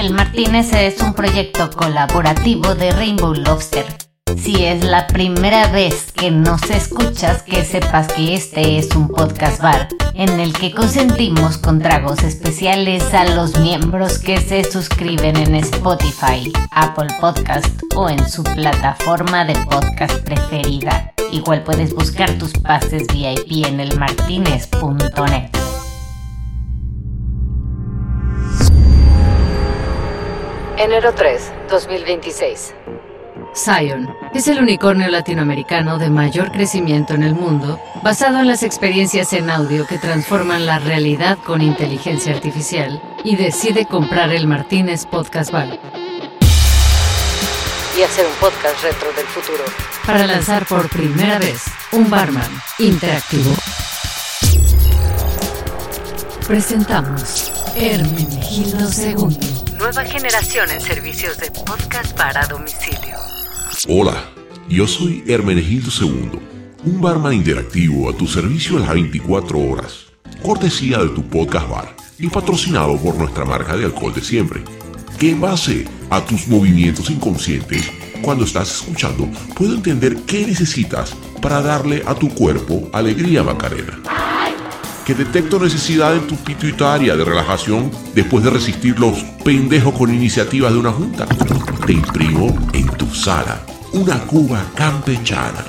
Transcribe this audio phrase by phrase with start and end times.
[0.00, 3.84] El Martínez es un proyecto colaborativo de Rainbow Lobster.
[4.34, 9.60] Si es la primera vez que nos escuchas, que sepas que este es un podcast
[9.60, 15.56] bar en el que consentimos con tragos especiales a los miembros que se suscriben en
[15.56, 21.12] Spotify, Apple Podcast o en su plataforma de podcast preferida.
[21.30, 25.69] Igual puedes buscar tus pases VIP en elmartinez.net.
[30.80, 32.74] Enero 3, 2026.
[33.54, 39.34] Zion es el unicornio latinoamericano de mayor crecimiento en el mundo, basado en las experiencias
[39.34, 45.50] en audio que transforman la realidad con inteligencia artificial, y decide comprar el Martínez Podcast
[45.50, 45.68] Bar
[47.98, 49.64] Y hacer un podcast retro del futuro.
[50.06, 53.54] para lanzar por primera vez un barman interactivo.
[56.48, 59.59] Presentamos Hermenegildo II.
[59.80, 63.16] Nueva generación en servicios de podcast para domicilio.
[63.88, 64.28] Hola,
[64.68, 66.38] yo soy Hermenegildo II,
[66.84, 71.96] un barman interactivo a tu servicio a las 24 horas, cortesía de tu podcast bar
[72.18, 74.62] y patrocinado por nuestra marca de alcohol de siempre,
[75.18, 81.62] que en base a tus movimientos inconscientes, cuando estás escuchando, puedo entender qué necesitas para
[81.62, 83.98] darle a tu cuerpo alegría macarena.
[85.14, 90.78] Detecto necesidad en tu pituitaria de relajación después de resistir los pendejos con iniciativas de
[90.78, 91.26] una junta.
[91.84, 93.60] Te imprimo en tu sala
[93.92, 95.64] una cuba campechana.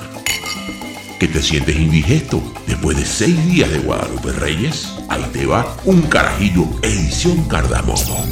[1.18, 4.94] Que te sientes indigesto después de seis días de Guadalupe Reyes.
[5.08, 8.26] Ahí te va un carajillo edición cardamomo.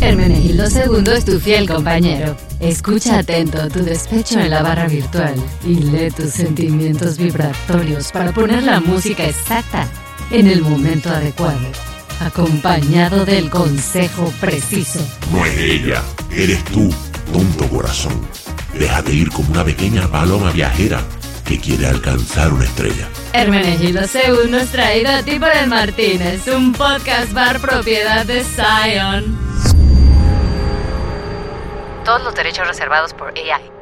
[0.00, 2.36] Hermenegildo II es tu fiel compañero.
[2.60, 8.64] Escucha atento tu despecho en la barra virtual y lee tus sentimientos vibratorios para poner
[8.64, 9.88] la música exacta
[10.32, 11.68] en el momento adecuado,
[12.20, 14.98] acompañado del consejo preciso.
[15.30, 16.92] No es ella, eres tú,
[17.30, 18.18] tonto corazón.
[18.72, 21.02] Déjate ir como una pequeña paloma viajera
[21.44, 23.08] que quiere alcanzar una estrella.
[23.34, 29.38] Hermenegildo II es traído a ti por el Martínez, un podcast bar propiedad de Zion.
[32.06, 33.81] Todos los derechos reservados por AI.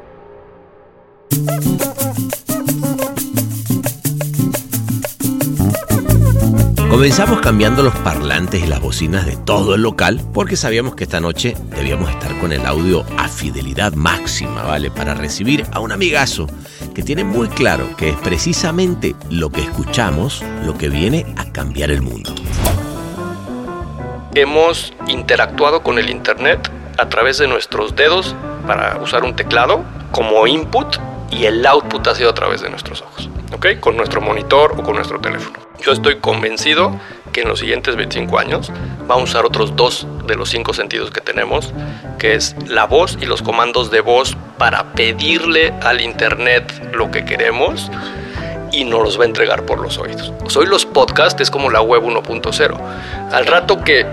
[7.00, 11.18] Comenzamos cambiando los parlantes y las bocinas de todo el local porque sabíamos que esta
[11.18, 14.90] noche debíamos estar con el audio a fidelidad máxima, ¿vale?
[14.90, 16.46] Para recibir a un amigazo
[16.94, 21.90] que tiene muy claro que es precisamente lo que escuchamos lo que viene a cambiar
[21.90, 22.34] el mundo.
[24.34, 28.36] hemos interactuado con el Internet a través de nuestros dedos
[28.66, 29.82] para usar un teclado
[30.12, 30.98] como input
[31.30, 33.80] y el output ha sido a través de nuestros ojos, ¿ok?
[33.80, 35.58] Con nuestro monitor o con nuestro teléfono.
[35.80, 36.94] Yo estoy convencido
[37.32, 38.70] que en los siguientes 25 años
[39.06, 41.72] vamos a usar otros dos de los cinco sentidos que tenemos,
[42.18, 47.24] que es la voz y los comandos de voz para pedirle al Internet lo que
[47.24, 47.90] queremos
[48.72, 50.32] y nos los va a entregar por los oídos.
[50.56, 52.78] Hoy los podcasts es como la web 1.0.
[53.32, 54.06] Al rato que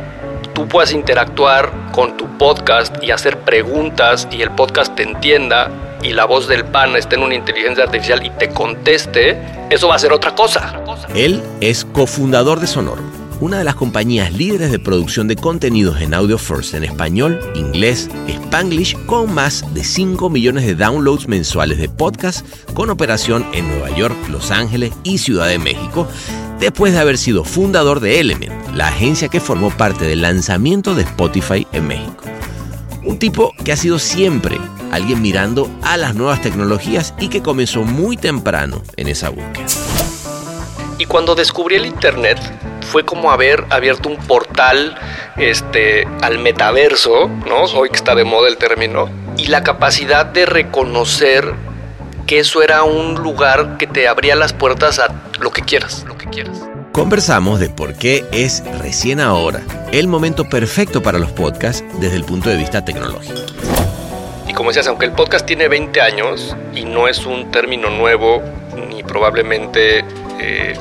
[0.54, 5.70] tú puedas interactuar con tu podcast y hacer preguntas y el podcast te entienda
[6.04, 9.38] y la voz del pan esté en una inteligencia artificial y te conteste,
[9.70, 10.82] eso va a ser otra cosa.
[11.16, 13.02] Él es cofundador de Sonoro,
[13.40, 18.10] una de las compañías líderes de producción de contenidos en audio first en español, inglés,
[18.28, 23.96] spanglish, con más de 5 millones de downloads mensuales de podcast con operación en Nueva
[23.96, 26.08] York, Los Ángeles y Ciudad de México,
[26.60, 31.04] después de haber sido fundador de Element, la agencia que formó parte del lanzamiento de
[31.04, 32.24] Spotify en México.
[33.08, 34.60] Un tipo que ha sido siempre
[34.92, 39.66] alguien mirando a las nuevas tecnologías y que comenzó muy temprano en esa búsqueda.
[40.98, 42.38] Y cuando descubrí el internet
[42.82, 45.00] fue como haber abierto un portal
[45.38, 47.64] este, al metaverso, ¿no?
[47.80, 51.54] Hoy que está de moda el término, y la capacidad de reconocer
[52.26, 56.18] que eso era un lugar que te abría las puertas a lo que quieras, lo
[56.18, 56.67] que quieras.
[56.98, 62.24] Conversamos de por qué es recién ahora el momento perfecto para los podcasts desde el
[62.24, 63.40] punto de vista tecnológico.
[64.48, 68.42] Y como decías, aunque el podcast tiene 20 años y no es un término nuevo,
[68.90, 70.04] ni probablemente
[70.40, 70.74] eh,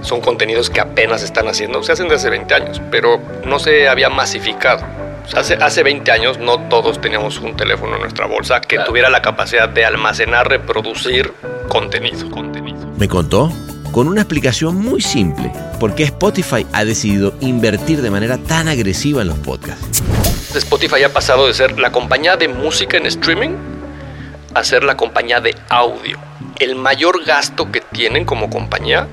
[0.00, 3.88] son contenidos que apenas están haciendo, se hacen desde hace 20 años, pero no se
[3.88, 4.86] había masificado.
[5.26, 8.78] O sea, hace, hace 20 años no todos teníamos un teléfono en nuestra bolsa que
[8.78, 11.32] tuviera la capacidad de almacenar, reproducir
[11.68, 12.30] contenido.
[12.30, 12.78] contenido.
[12.96, 13.50] Me contó
[13.94, 19.22] con una explicación muy simple por qué Spotify ha decidido invertir de manera tan agresiva
[19.22, 20.02] en los podcasts.
[20.52, 23.50] Spotify ha pasado de ser la compañía de música en streaming
[24.52, 26.18] a ser la compañía de audio.
[26.58, 29.06] El mayor gasto que tienen como compañía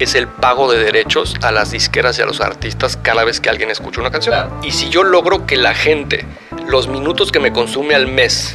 [0.00, 3.48] es el pago de derechos a las disqueras y a los artistas cada vez que
[3.48, 4.50] alguien escucha una canción.
[4.62, 6.26] Y si yo logro que la gente
[6.68, 8.54] los minutos que me consume al mes,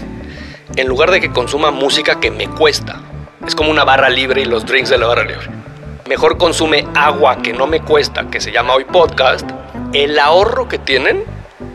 [0.76, 3.02] en lugar de que consuma música que me cuesta.
[3.48, 5.61] Es como una barra libre y los drinks de la barra libre.
[6.08, 9.50] Mejor consume agua que no me cuesta, que se llama hoy podcast.
[9.94, 11.24] El ahorro que tienen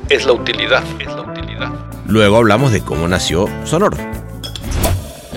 [0.08, 0.82] es la utilidad.
[0.98, 1.70] Es la utilidad.
[2.06, 3.96] Luego hablamos de cómo nació Sonoro.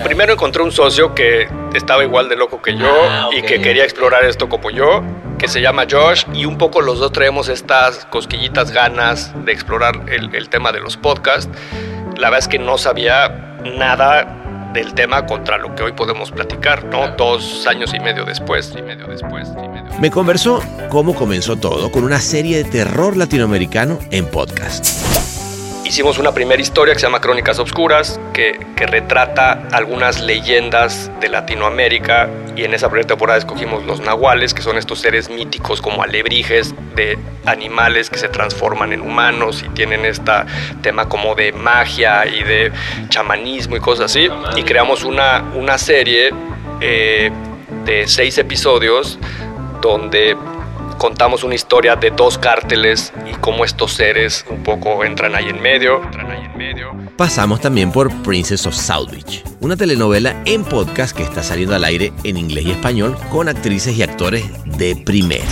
[0.04, 3.84] Primero encontré un socio que estaba igual de loco que yo Ah, y que quería
[3.84, 5.02] explorar esto como yo,
[5.38, 10.00] que se llama Josh, y un poco los dos traemos estas cosquillitas ganas de explorar
[10.08, 11.50] el, el tema de los podcasts.
[12.16, 14.39] La verdad es que no sabía nada
[14.72, 17.08] del tema contra lo que hoy podemos platicar, ¿no?
[17.16, 20.00] Dos años y medio después, y medio después, y medio después.
[20.00, 25.09] Me conversó cómo comenzó todo con una serie de terror latinoamericano en podcast.
[25.84, 31.28] Hicimos una primera historia que se llama Crónicas Obscuras, que, que retrata algunas leyendas de
[31.28, 36.02] Latinoamérica y en esa primera temporada escogimos los nahuales, que son estos seres míticos como
[36.02, 40.32] alebrijes de animales que se transforman en humanos y tienen este
[40.82, 42.72] tema como de magia y de
[43.08, 44.28] chamanismo y cosas así.
[44.56, 46.30] Y creamos una, una serie
[46.80, 47.30] eh,
[47.84, 49.18] de seis episodios
[49.80, 50.36] donde
[51.04, 55.60] contamos una historia de dos cárteles y cómo estos seres un poco entran ahí en
[55.62, 56.02] medio.
[56.04, 56.92] Entran ahí en medio.
[57.16, 61.84] Pasamos también por Princess of South Beach, una telenovela en podcast que está saliendo al
[61.84, 64.44] aire en inglés y español con actrices y actores
[64.76, 65.44] de primera.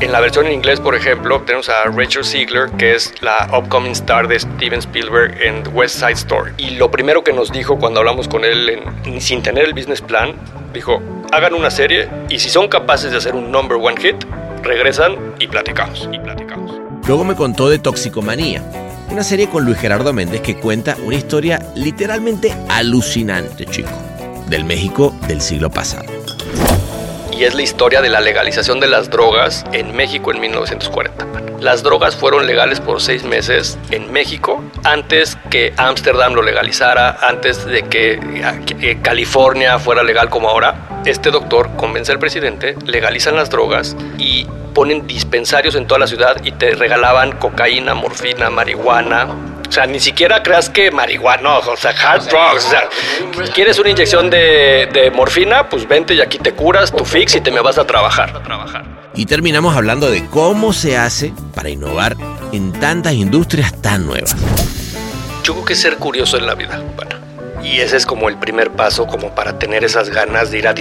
[0.00, 3.92] En la versión en inglés, por ejemplo, tenemos a Rachel Ziegler, que es la upcoming
[3.92, 6.50] star de Steven Spielberg en West Side Story.
[6.56, 10.00] Y lo primero que nos dijo cuando hablamos con él, en- sin tener el business
[10.00, 10.32] plan,
[10.72, 14.16] dijo, hagan una serie y si son capaces de hacer un number one hit,
[14.62, 16.08] regresan y platicamos.
[16.12, 16.80] Y platicamos.
[17.06, 18.62] Luego me contó de Toxicomanía,
[19.10, 23.90] una serie con Luis Gerardo Méndez que cuenta una historia literalmente alucinante, chico,
[24.48, 26.06] del México del siglo pasado.
[27.32, 31.26] Y es la historia de la legalización de las drogas en México en 1940.
[31.60, 37.64] Las drogas fueron legales por seis meses en México antes que Ámsterdam lo legalizara, antes
[37.64, 41.02] de que California fuera legal como ahora.
[41.06, 46.36] Este doctor convence al presidente, legalizan las drogas y ponen dispensarios en toda la ciudad
[46.44, 49.28] y te regalaban cocaína, morfina, marihuana,
[49.72, 52.66] o sea, ni siquiera creas que marihuana, o sea, hard drugs.
[52.66, 52.90] O sea,
[53.54, 55.70] ¿quieres una inyección de, de morfina?
[55.70, 58.36] Pues vente y aquí te curas, tu fix y te me vas a trabajar.
[58.36, 58.84] A trabajar.
[59.14, 62.18] Y terminamos hablando de cómo se hace para innovar
[62.52, 64.36] en tantas industrias tan nuevas.
[65.42, 67.16] Yo creo que es ser curioso en la vida, bueno.
[67.64, 70.74] Y ese es como el primer paso, como para tener esas ganas de ir a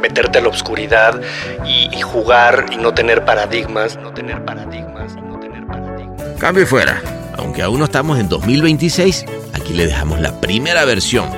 [0.00, 1.20] meterte a la oscuridad
[1.66, 6.38] y, y jugar y no tener paradigmas, no tener paradigmas no tener paradigmas.
[6.38, 7.02] Cambio y fuera.
[7.40, 11.30] Aunque aún no estamos en 2026, aquí le dejamos la primera versión,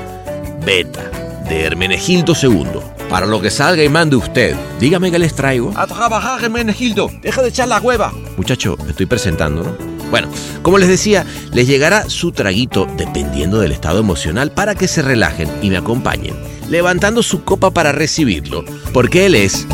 [0.67, 1.09] beta,
[1.49, 2.81] de Hermenegildo II.
[3.09, 5.73] Para lo que salga y mande usted, dígame que les traigo.
[5.77, 7.09] A trabajar, Hermenegildo.
[7.23, 8.13] Deja de echar la hueva.
[8.37, 9.77] Muchacho, estoy presentando, ¿no?
[10.11, 10.29] Bueno,
[10.63, 15.49] como les decía, les llegará su traguito dependiendo del estado emocional para que se relajen
[15.63, 16.35] y me acompañen,
[16.69, 19.69] levantando su copa para recibirlo, porque él es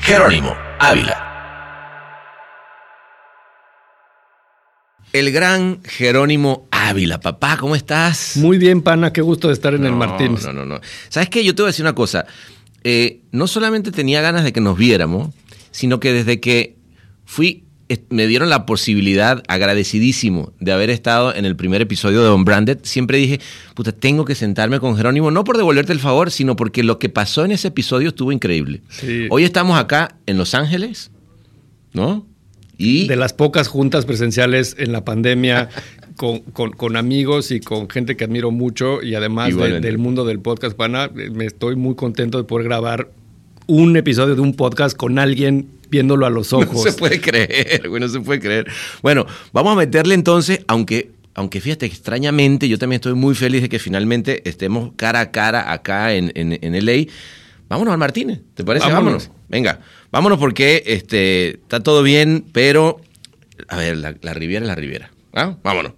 [0.00, 1.29] Jerónimo Ávila.
[5.12, 8.36] El gran Jerónimo Ávila, papá, ¿cómo estás?
[8.36, 10.44] Muy bien, pana, qué gusto de estar en el Martínez.
[10.44, 10.80] No, no, no.
[11.08, 11.44] ¿Sabes qué?
[11.44, 12.26] Yo te voy a decir una cosa.
[12.84, 15.34] Eh, no solamente tenía ganas de que nos viéramos,
[15.72, 16.76] sino que desde que
[17.24, 17.64] fui,
[18.08, 23.18] me dieron la posibilidad, agradecidísimo, de haber estado en el primer episodio de Unbranded, siempre
[23.18, 23.40] dije,
[23.74, 27.08] puta, tengo que sentarme con Jerónimo, no por devolverte el favor, sino porque lo que
[27.08, 28.82] pasó en ese episodio estuvo increíble.
[28.90, 29.26] Sí.
[29.30, 31.10] Hoy estamos acá en Los Ángeles,
[31.92, 32.29] ¿no?
[32.82, 35.68] Y De las pocas juntas presenciales en la pandemia
[36.16, 40.24] con, con- con amigos y con gente que admiro mucho y además de- del mundo
[40.24, 43.10] del podcast, pana, me estoy muy contento de poder grabar
[43.66, 46.72] un episodio de un podcast con alguien viéndolo a los ojos.
[46.72, 48.66] No se puede creer, güey, no se puede creer.
[49.02, 53.68] Bueno, vamos a meterle entonces, aunque, aunque fíjate, extrañamente, yo también estoy muy feliz de
[53.68, 57.06] que finalmente estemos cara a cara acá en, en, en LA.
[57.70, 58.86] Vámonos al Martínez, ¿te parece?
[58.90, 59.28] Vámonos.
[59.28, 59.44] Vámonos.
[59.48, 59.78] Venga,
[60.10, 63.00] vámonos porque este, está todo bien, pero,
[63.68, 65.12] a ver, la, la Riviera es la Riviera.
[65.34, 65.54] ¿ah?
[65.62, 65.92] Vámonos.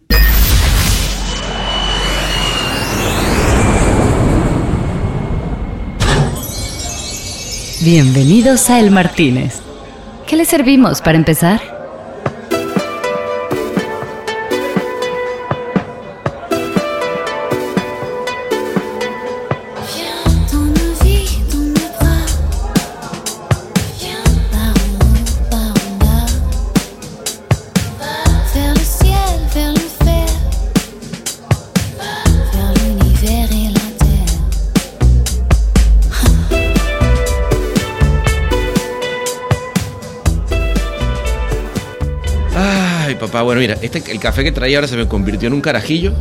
[7.83, 9.63] Bienvenidos a El Martínez.
[10.27, 11.72] ¿Qué le servimos para empezar?
[43.33, 46.13] Papá, bueno, mira, este, el café que traía ahora se me convirtió en un carajillo.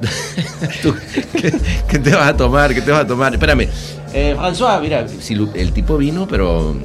[0.82, 0.94] Tú,
[1.40, 1.52] ¿qué,
[1.88, 2.74] qué te vas a tomar?
[2.74, 3.32] ¿Qué te vas a tomar?
[3.34, 3.68] Espérame.
[4.12, 6.76] Eh, François, mira, si el tipo vino, pero...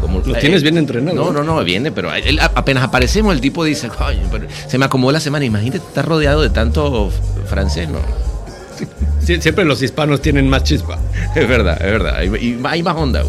[0.00, 1.16] Como, Lo tienes bien entrenado.
[1.16, 4.84] No, no, no, viene, pero él- apenas aparecemos, el tipo dice, "Coño, pero se me
[4.84, 5.44] acomodó la semana.
[5.44, 7.10] Imagínate estar rodeado de tanto
[7.46, 7.98] francés, ¿no?
[9.20, 10.98] Sie- Siempre los hispanos tienen más chispa.
[11.34, 12.14] Es verdad, es verdad.
[12.16, 13.24] Hay, hay más onda.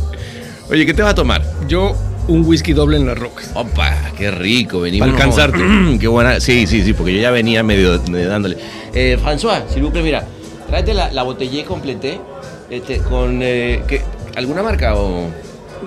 [0.69, 1.41] Oye, ¿qué te vas a tomar?
[1.67, 1.95] Yo,
[2.29, 3.49] un whisky doble en las rocas.
[3.53, 5.07] Opa, qué rico, venimos.
[5.07, 5.59] Para alcanzarte.
[5.99, 6.39] qué buena.
[6.39, 8.57] Sí, sí, sí, porque yo ya venía medio, medio dándole.
[8.93, 10.23] Eh, François, si plaît, mira,
[10.67, 12.19] tráete la, la botellé completé
[12.69, 13.39] este, con.
[13.41, 14.01] Eh, ¿qué-
[14.35, 15.27] ¿Alguna marca o.?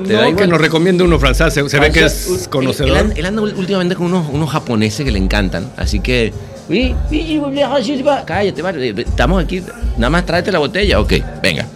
[0.06, 0.44] ¿Te da No, igual?
[0.44, 1.52] que nos recomiende uno francés.
[1.52, 2.96] Se, se ve que es él- Él, conocedor.
[2.98, 6.32] anda- él anda últimamente con unos, unos japoneses que le encantan, así que.
[8.24, 8.88] Cállate, vale.
[8.88, 9.62] eh, Estamos aquí.
[9.98, 10.98] Nada más tráete la botella.
[11.00, 11.66] Ok, venga.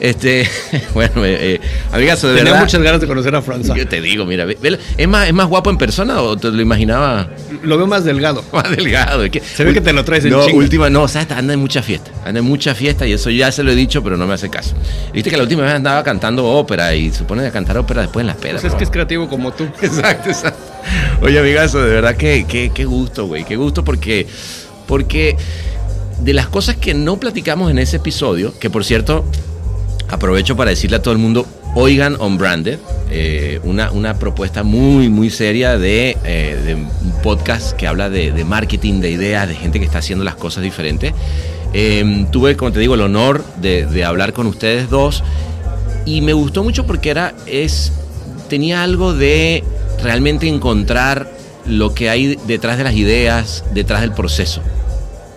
[0.00, 0.48] Este,
[0.94, 1.60] bueno, eh, eh,
[1.92, 2.64] amigazo, de Tenía verdad.
[2.66, 3.76] muchas ganas de conocer a François.
[3.76, 4.58] Yo te digo, mira, ve-.
[4.98, 7.28] ¿es más, ¿es más guapo en persona o te lo imaginaba
[7.62, 8.44] Lo veo más delgado.
[8.52, 9.22] más delgado?
[9.54, 10.58] Se ve que te lo traes en No, chinga.
[10.58, 12.10] última, no, o sea, anda en mucha fiesta.
[12.24, 14.50] Anda en mucha fiesta y eso ya se lo he dicho, pero no me hace
[14.50, 14.74] caso.
[15.12, 18.22] Viste que la última vez andaba cantando ópera y se pone a cantar ópera después
[18.22, 18.60] en las pedas.
[18.60, 19.64] Pues es que es creativo como tú.
[19.80, 20.60] Exacto, exacto.
[21.22, 23.44] Oye, amigazo, de verdad que, que- qué gusto, güey.
[23.44, 24.26] Qué gusto porque,
[24.86, 25.36] porque
[26.20, 29.24] de las cosas que no platicamos en ese episodio, que por cierto,
[30.08, 32.78] aprovecho para decirle a todo el mundo, oigan On Branded,
[33.10, 39.00] eh, una, una propuesta muy, muy seria de, eh, un podcast que habla de, marketing,
[39.00, 41.12] de ideas, de gente que está haciendo las cosas diferentes.
[41.72, 45.24] Eh, tuve, como te digo, el honor de, de hablar con ustedes dos
[46.06, 47.92] y me gustó mucho porque era, es,
[48.48, 49.64] tenía algo de
[50.02, 51.30] realmente encontrar
[51.66, 54.60] lo que hay detrás de las ideas, detrás del proceso,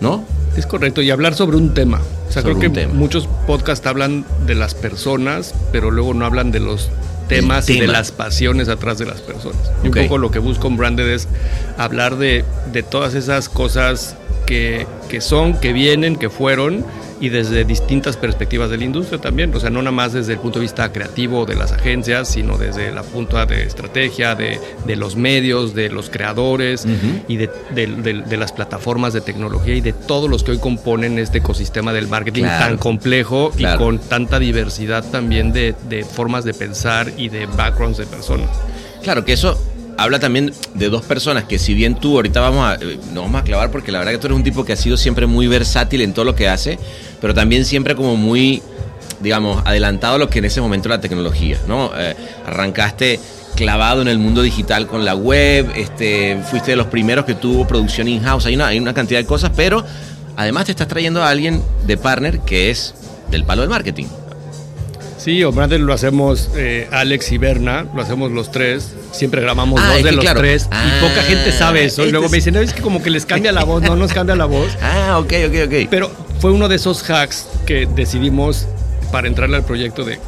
[0.00, 0.24] ¿no?
[0.58, 2.00] Es correcto, y hablar sobre un tema.
[2.28, 2.94] O sea, Sobre creo que tema.
[2.94, 6.90] muchos podcasts hablan de las personas, pero luego no hablan de los
[7.28, 9.60] temas y de las pasiones atrás de las personas.
[9.84, 9.96] Y Ok.
[9.96, 11.28] un poco lo que busco en Branded es
[11.76, 16.84] hablar de, de todas esas cosas que, que son, que vienen, que fueron,
[17.20, 19.54] y desde distintas perspectivas de la industria también.
[19.54, 22.56] O sea, no nada más desde el punto de vista creativo de las agencias, sino
[22.58, 26.86] desde la punta de estrategia, de, de los medios, de los creadores
[27.28, 31.38] y de, de- las plataformas de tecnología y de todos los que hoy componen este
[31.38, 32.64] ecosistema del marketing Claro.
[32.66, 33.80] tan complejo Claro.
[33.80, 38.48] y con tanta diversidad también de, de formas de pensar y de backgrounds de personas.
[39.02, 39.60] Claro que eso
[39.98, 43.42] habla también de dos personas que si bien tú ahorita vamos a eh, nos vamos
[43.42, 45.48] a clavar porque la verdad que tú eres un tipo que ha sido siempre muy
[45.48, 46.78] versátil en todo lo que hace,
[47.20, 48.62] pero también siempre como muy
[49.20, 51.90] digamos adelantado a lo que en ese momento la tecnología, ¿no?
[51.96, 52.14] Eh,
[52.46, 53.18] arrancaste
[53.56, 57.66] clavado en el mundo digital con la web, este, fuiste de los primeros que tuvo
[57.66, 59.84] producción in-house, hay una, hay una cantidad de cosas, pero
[60.36, 62.94] además te estás trayendo a alguien de partner que es
[63.32, 64.06] del palo del marketing.
[65.18, 68.94] Sí, o Branded lo hacemos eh, Alex y Berna, lo hacemos los tres.
[69.12, 70.40] Siempre grabamos Ah, dos de los claro.
[70.40, 72.02] tres Ah, y poca gente sabe eso.
[72.02, 73.82] Y este luego es- me dicen, no, es que como que les cambia la voz,
[73.82, 74.68] no nos cambia la voz.
[74.82, 75.74] Ah, ok, ok, ok.
[75.90, 76.10] Pero
[76.40, 78.66] fue uno de esos hacks que decidimos
[79.10, 80.18] para entrarle al proyecto de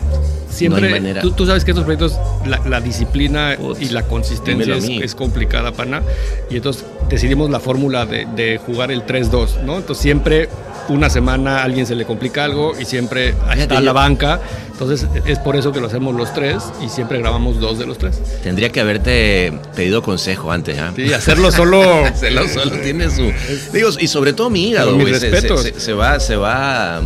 [0.48, 1.00] siempre.
[1.00, 5.14] No tú, tú sabes que estos proyectos, la, la disciplina Putz, y la consistencia es,
[5.14, 6.02] complicada, pana.
[6.50, 9.76] Y entonces decidimos la fórmula de, de jugar el 3-2, ¿no?
[9.76, 10.48] Entonces siempre
[10.90, 14.40] una semana a alguien se le complica algo y siempre Fíjate, está la banca.
[14.72, 17.98] Entonces es por eso que lo hacemos los tres y siempre grabamos dos de los
[17.98, 18.18] tres.
[18.42, 20.92] Tendría que haberte pedido consejo antes, ¿ah?
[20.96, 21.82] Sí, hacerlo solo.
[22.06, 23.30] Hacerlo solo tiene su.
[23.72, 25.62] Digo, y sobre todo mi hígado, Mis respetos.
[25.62, 27.02] se- se- se va, se va.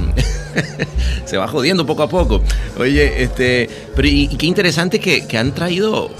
[1.25, 2.43] se va jodiendo poco a poco.
[2.79, 3.69] Oye, este.
[3.97, 6.11] Pero y, y qué interesante que, que han traído.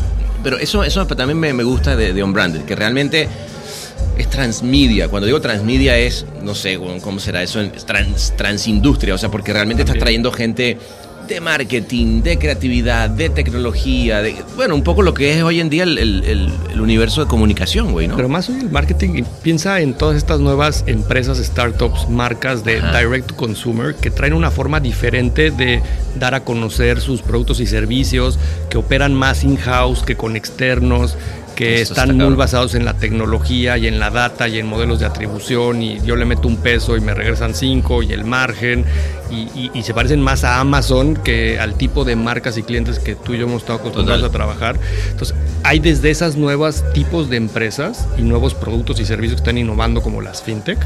[0.43, 3.29] Pero eso, eso también me, me gusta de, de On Branded, que realmente
[4.19, 5.09] es transmedia.
[5.09, 9.53] Cuando digo transmedia es, no sé cómo será eso, es trans, transindustria, o sea, porque
[9.53, 10.79] realmente estás trayendo gente
[11.29, 15.71] de marketing, de creatividad, de tecnología, de, bueno, un poco lo que es hoy en
[15.71, 18.17] día el, el- el- el universo de comunicación, güey, ¿no?
[18.17, 22.99] Pero más hoy el marketing piensa en todas estas nuevas empresas, startups, marcas de Ajá.
[23.01, 25.81] direct to consumer que traen una forma diferente de
[26.21, 31.17] dar a conocer sus productos y servicios, que operan más in-house que con externos,
[31.55, 34.67] que Eso está están muy basados en la tecnología y en la data y en
[34.67, 38.25] modelos de atribución y yo le meto un peso y me regresan cinco y el
[38.25, 38.85] margen
[39.31, 42.99] y, y- y se parecen más a Amazon que al tipo de marcas y clientes
[42.99, 44.31] que tú y yo hemos estado acostumbrados Total.
[44.31, 44.81] a trabajar.
[45.11, 49.59] Entonces, hay desde esas nuevas tipos de empresas y nuevos productos y servicios que están
[49.59, 50.79] innovando como las fintech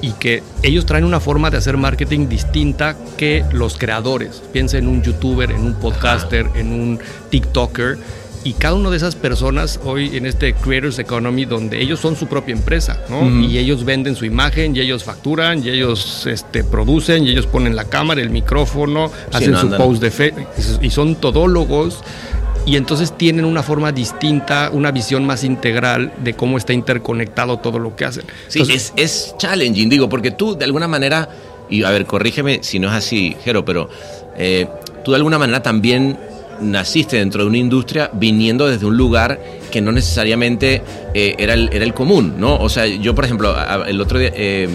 [0.00, 4.42] y que ellos traen una forma de hacer marketing distinta que los creadores.
[4.52, 6.98] Piensa en un youtuber, en un podcaster, en un
[7.30, 7.98] TikToker.
[8.44, 12.26] Y cada una de esas personas hoy en este Creators Economy, donde ellos son su
[12.26, 13.30] propia empresa, ¿no?
[13.40, 17.76] Y ellos venden su imagen, y ellos facturan, y ellos este, producen, y ellos ponen
[17.76, 20.34] la cámara, el micrófono, Sí, hacen no su post de fe,
[20.80, 22.02] y son todólogos
[22.64, 27.78] y entonces tienen una forma distinta, una visión más integral de cómo está interconectado todo
[27.78, 28.24] lo que hacen.
[28.48, 31.28] Sí, Entonces, es, es challenging, digo, porque tú de alguna manera,
[31.68, 33.88] y a ver, corrígeme si no es así, Jero, pero
[34.36, 34.68] eh,
[35.04, 36.18] tú de alguna manera también
[36.62, 39.40] naciste dentro de una industria viniendo desde un lugar
[39.70, 40.82] que no necesariamente
[41.14, 42.56] eh, era, el, era el común, ¿no?
[42.56, 44.68] O sea, yo, por ejemplo, a- el otro día eh,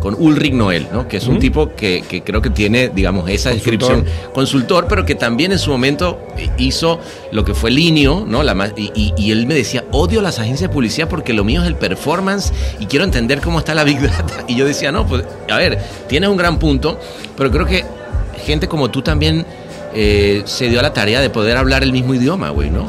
[0.00, 1.08] con Ulrich Noel, ¿no?
[1.08, 3.54] Que es un tipo que, que creo que tiene, digamos, esa Consultor.
[3.96, 6.20] descripción consultor, pero que también en su momento
[6.58, 7.00] hizo
[7.32, 8.42] lo que fue Linio, ¿no?
[8.42, 11.66] La, y- y él me decía, odio las agencias de publicidad porque lo mío es
[11.66, 14.44] el performance y quiero entender cómo está la Big Data.
[14.48, 16.98] Y yo decía, no, pues, a ver, tienes un gran punto,
[17.36, 17.84] pero creo que
[18.44, 19.44] gente como tú también
[19.94, 22.86] eh, se dio a la tarea de poder hablar el mismo idioma, güey, ¿no?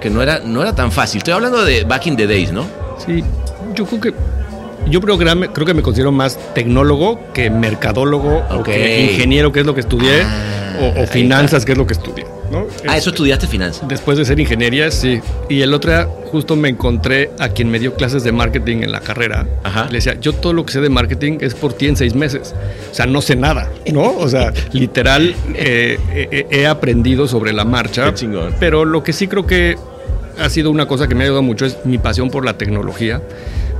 [0.00, 1.18] Que no era, no era tan fácil.
[1.18, 2.66] Estoy hablando de back in the days, ¿no?
[3.04, 3.22] Sí,
[3.74, 4.14] yo creo que
[4.88, 9.52] yo creo que, me- creo que me considero más tecnólogo que mercadólogo o que ingeniero,
[9.52, 12.26] que es lo que estudié, Ah, o, o finanzas, que es lo que estudié.
[12.52, 12.66] ¿No?
[12.86, 13.88] Ah, eso estudiaste finanzas.
[13.88, 15.20] Después de ser ingeniería, sí.
[15.48, 18.92] Y el otro día justo me encontré a quien me dio clases de marketing en
[18.92, 19.46] la carrera.
[19.64, 19.86] Ajá.
[19.86, 22.54] Le decía, yo todo lo que sé de marketing es por ti en seis meses.
[22.90, 24.16] O sea, no sé nada, ¿no?
[24.16, 28.04] O sea, literal, eh, eh, he aprendido sobre la marcha.
[28.06, 28.54] Qué chingón.
[28.60, 29.76] Pero lo que sí creo que
[30.38, 33.20] ha sido una cosa que me ha ayudado mucho es mi pasión por la tecnología.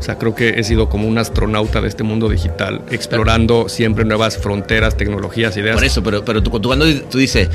[0.03, 4.05] O sea, creo que he sido como un astronauta de este mundo digital, explorando siempre
[4.05, 5.77] nuevas fronteras, tecnologías, ideas.
[5.77, 7.49] Por eso, pero, pero tú, cuando tú dices,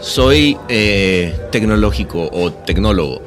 [0.00, 3.20] soy eh, tecnológico o tecnólogo,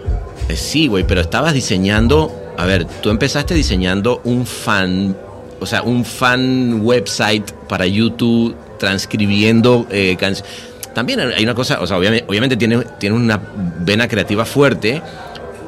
[0.55, 5.15] sí, güey, pero estabas diseñando, a ver, tú empezaste diseñando un fan,
[5.59, 10.51] o sea, un fan website para YouTube, transcribiendo eh, canciones.
[10.95, 13.39] También hay una cosa, o sea, obviamente, obviamente tiene, tiene una
[13.81, 15.03] vena creativa fuerte,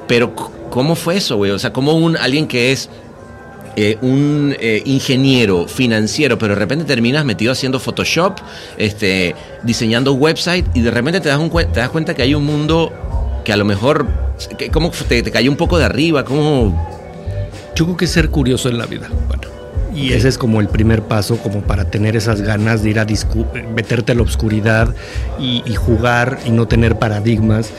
[0.07, 0.33] pero
[0.69, 1.51] ¿cómo fue eso, güey?
[1.51, 2.89] O sea, ¿cómo un, alguien que es
[3.75, 8.39] eh, un eh, ingeniero financiero, pero de repente terminas metido haciendo Photoshop,
[8.77, 12.43] este, diseñando website y de repente te das, un, te das cuenta que hay un
[12.43, 12.91] mundo
[13.45, 14.07] que a lo mejor,
[14.57, 16.25] que, ¿cómo te, te cayó un poco de arriba?
[16.25, 16.89] ¿Cómo?
[17.75, 19.09] Yo creo que ser curioso en la vida.
[19.27, 19.43] Bueno,
[19.97, 23.05] y ese es como el primer paso, como para tener esas ganas de ir a
[23.07, 24.93] discu- meterte a la oscuridad
[25.39, 27.71] y, y jugar y no tener paradigmas.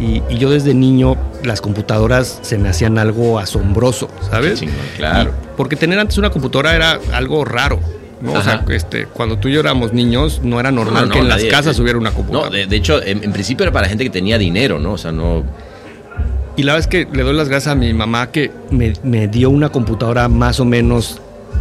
[0.00, 4.60] Y, y yo desde niño, las computadoras se me hacían algo asombroso, ¿sabes?
[4.60, 5.30] Chingón, claro.
[5.30, 7.78] Y- porque tener antes una computadora era algo raro.
[8.20, 8.32] ¿no?
[8.32, 11.18] O sea, este, cuando tú y yo éramos niños, no era normal No, no, que
[11.18, 12.50] en nadie- las casas hubiera una No, computadora.
[12.50, 14.92] de, de hecho, en, en principio era para gente que tenía dinero, ¿no?
[14.92, 15.44] O sea, no...
[16.56, 19.28] Y la verdad es que le doy las gracias a mi mamá que me, me
[19.28, 21.20] dio una computadora más o menos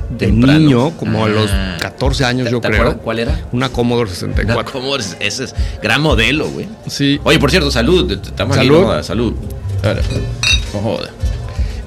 [0.10, 0.60] de Temprano.
[0.60, 1.78] niño, como a los Ah.
[1.80, 2.74] 14 años ¿Te- yo creo.
[2.76, 3.39] acuerdas cuál era?
[3.52, 4.72] Una Commodore Una 64.
[4.72, 6.68] Commodore, ese es gran modelo, güey.
[6.88, 7.20] Sí.
[7.24, 8.12] Oye, por cierto, salud.
[8.12, 8.82] Estamos aquí, Salud.
[8.82, 9.34] no jodas, salud.
[9.84, 10.04] A ver,
[10.74, 11.10] no jodas.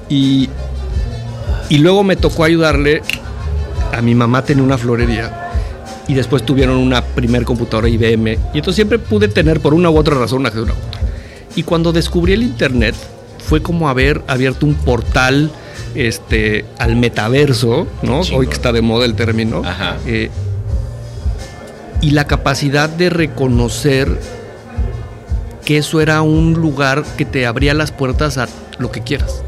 [0.09, 0.49] Y,
[1.69, 3.01] y luego me tocó ayudarle.
[3.93, 5.45] A mi mamá tenía una florería.
[6.07, 8.33] Y después tuvieron una primer computadora IBM.
[8.53, 11.01] Y entonces siempre pude tener por una u otra razón una que una u otra.
[11.55, 12.95] Y cuando descubrí el internet,
[13.47, 15.51] fue como haber abierto un portal
[15.95, 18.21] este, al metaverso, ¿no?
[18.33, 19.61] Hoy que está de moda el término.
[19.65, 19.97] Ajá.
[20.05, 20.29] Eh,
[22.01, 24.19] y la capacidad de reconocer
[25.65, 28.47] que eso era un lugar que te abría las puertas a
[28.77, 29.43] lo que quieras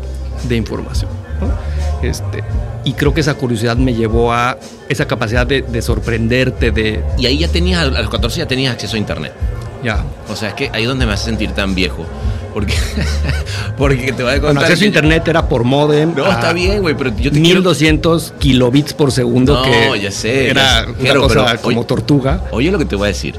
[0.47, 1.09] de información.
[1.39, 2.07] ¿no?
[2.07, 2.43] Este,
[2.83, 4.57] y creo que esa curiosidad me llevó a
[4.89, 8.73] esa capacidad de, de sorprenderte, de Y ahí ya tenías, a los 14 ya tenías
[8.73, 9.33] acceso a internet.
[9.83, 10.03] ya.
[10.29, 12.05] O sea, es que ahí es donde me hace sentir tan viejo.
[12.53, 12.73] Porque,
[13.77, 14.41] porque te voy a contar.
[14.41, 16.13] Bueno, acceso a internet era por modem.
[16.15, 17.59] No, está bien, güey, pero yo te quiero.
[17.61, 20.89] 1200 kilobits por segundo No, que ya sé, era ya sé.
[20.89, 22.43] una Claro, cosa pero, como oye- tortuga.
[22.51, 23.35] Oye lo que te voy a decir.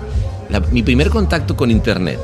[0.50, 2.18] La- mi primer contacto con internet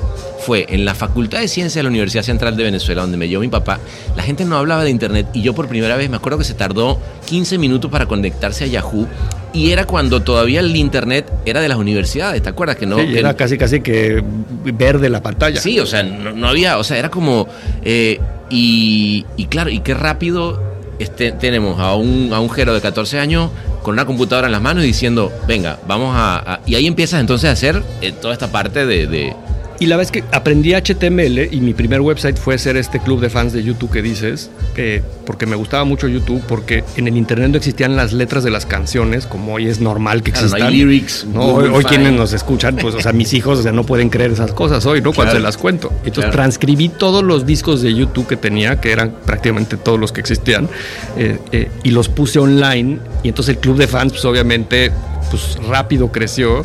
[0.44, 3.42] fue en la Facultad de Ciencias de la Universidad Central de Venezuela, donde me llevó
[3.42, 3.78] mi papá.
[4.16, 6.54] La gente no hablaba de internet y yo por primera vez me acuerdo que se
[6.54, 9.06] tardó 15 minutos para conectarse a Yahoo.
[9.52, 12.76] Y era cuando todavía el internet era de las universidades, ¿te acuerdas?
[12.76, 14.22] Que no, Sí, que- era casi casi que
[14.64, 15.60] verde la pantalla.
[15.60, 17.48] Sí, o sea, no, no había, o sea, era como...
[17.82, 20.62] eh, y, y claro, y qué rápido
[20.98, 23.50] este, tenemos a un, a un jero de 14 años
[23.82, 26.54] con una computadora en las manos y diciendo, venga, vamos a...
[26.54, 26.60] a-".
[26.66, 29.06] y ahí empiezas entonces a hacer eh, toda esta parte de...
[29.06, 29.34] de-
[29.80, 33.30] Y la vez que aprendí HTML y mi primer website fue hacer este club de
[33.30, 37.50] fans de YouTube que dices, eh, porque me gustaba mucho YouTube, porque en el internet
[37.50, 40.72] no existían las letras de las canciones, como hoy es normal que Claro, no existan.
[40.72, 43.84] hay lyrics, No, hoy, quienes nos escuchan, pues, o sea, mis hijos, o sea, no
[43.84, 45.12] pueden creer esas cosas hoy, ¿no?
[45.12, 45.90] Cuando se las cuento.
[45.98, 46.32] Entonces Claro.
[46.32, 50.68] transcribí todos los discos de YouTube que tenía, que eran prácticamente todos los que existían,
[51.16, 52.98] eh, eh, y los puse online.
[53.22, 54.90] Y entonces el club de fans, pues obviamente,
[55.30, 56.64] pues rápido creció.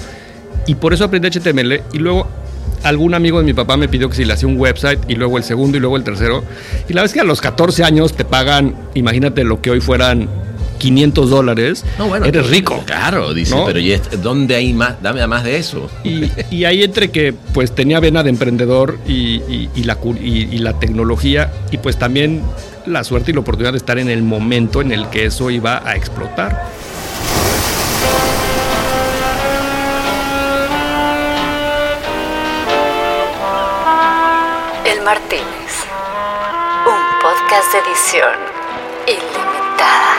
[0.65, 1.81] Y por eso aprendí HTML.
[1.93, 2.27] Y luego
[2.83, 5.37] algún amigo de mi papá me pidió que si le hacía un website y luego
[5.37, 6.43] el segundo y luego el tercero.
[6.89, 10.29] Y la vez que a los 14 años te pagan, imagínate lo que hoy fueran
[10.79, 11.85] 500 dólares,
[12.25, 12.83] eres rico.
[12.85, 13.65] Claro, dice, ¿No?
[13.65, 15.01] pero ¿y ¿dónde hay más?
[15.01, 15.89] Dame más de eso.
[16.03, 19.13] Y, y ahí entre que pues tenía vena de emprendedor y,
[19.47, 22.41] y- y la, y la tecnología y pues también
[22.85, 25.81] la suerte y la oportunidad de estar en el momento en el que eso iba
[25.87, 26.65] a explotar.
[35.03, 35.85] Martínez.
[36.85, 38.39] Un podcast de edición
[39.07, 40.13] ilimitada.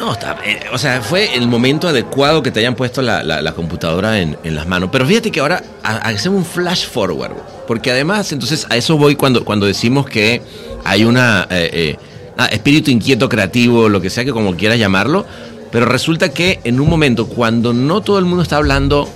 [0.00, 3.52] No, está, eh, o sea, fue el momento adecuado que te hayan puesto la, la-
[3.52, 4.90] computadora en, en las manos.
[4.92, 7.32] Pero fíjate que ahora ha- hacemos un flash forward,
[7.66, 10.42] porque además, entonces a eso voy cuando, cuando decimos que
[10.84, 11.96] hay una eh, eh,
[12.38, 15.24] ah, espíritu inquieto creativo, lo que sea que como quieras llamarlo,
[15.70, 19.08] pero resulta que en un momento cuando no todo el mundo está hablando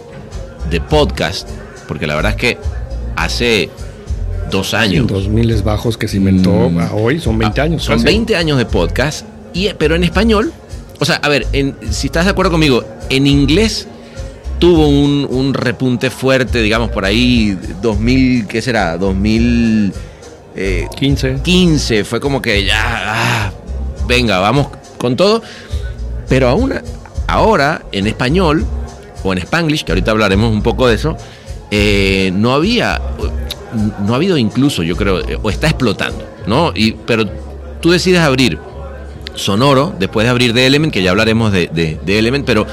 [0.70, 1.48] de podcast,
[1.87, 2.59] porque la verdad es que
[3.16, 3.70] hace
[4.50, 6.78] dos años, 2000 bajos que se inventó Mm.
[6.78, 7.83] a hoy, son 20 años.
[7.85, 8.04] son casi.
[8.07, 10.52] 20 años de podcast, y, pero en español,
[11.00, 13.87] o sea, a ver, en- si estás de acuerdo conmigo, en inglés
[14.59, 18.96] tuvo un, un repunte fuerte, digamos, por ahí 2000, ¿qué será?
[20.59, 21.40] 2015.
[21.42, 22.05] 15.
[22.05, 23.53] fue como que ya, ah,
[24.07, 24.68] venga, vamos
[24.99, 25.42] con todo.
[26.29, 26.75] Pero aún,
[27.27, 28.66] ahora, en español,
[29.23, 31.16] o en spanglish, que ahorita hablaremos un poco de eso,
[31.71, 33.01] eh, no había,
[34.05, 36.73] no ha habido incluso, yo creo, eh, o está explotando, ¿no?
[36.75, 37.27] Y, pero
[37.81, 38.59] tú decides abrir
[39.35, 42.66] Sonoro, después de abrir The Element, que ya hablaremos de, de, de Element, pero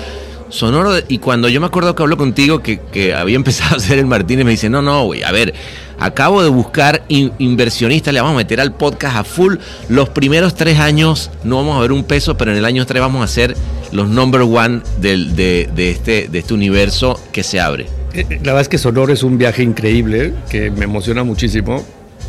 [0.50, 4.00] Sonoro, y cuando yo me acuerdo que hablo contigo, que, que había empezado a hacer
[4.00, 5.54] el Martínez, me dice, no, no, güey, a ver,
[6.00, 9.56] acabo de buscar in- inversionistas, le vamos a meter al podcast a full,
[9.90, 13.02] los primeros tres años no vamos a ver un peso, pero en el año tres
[13.02, 13.56] vamos a ser
[13.92, 17.88] los number one del, de, de este, de este universo que se abre.
[18.14, 21.84] Eh, La verdad es que Sonoro es un viaje increíble que me emociona muchísimo,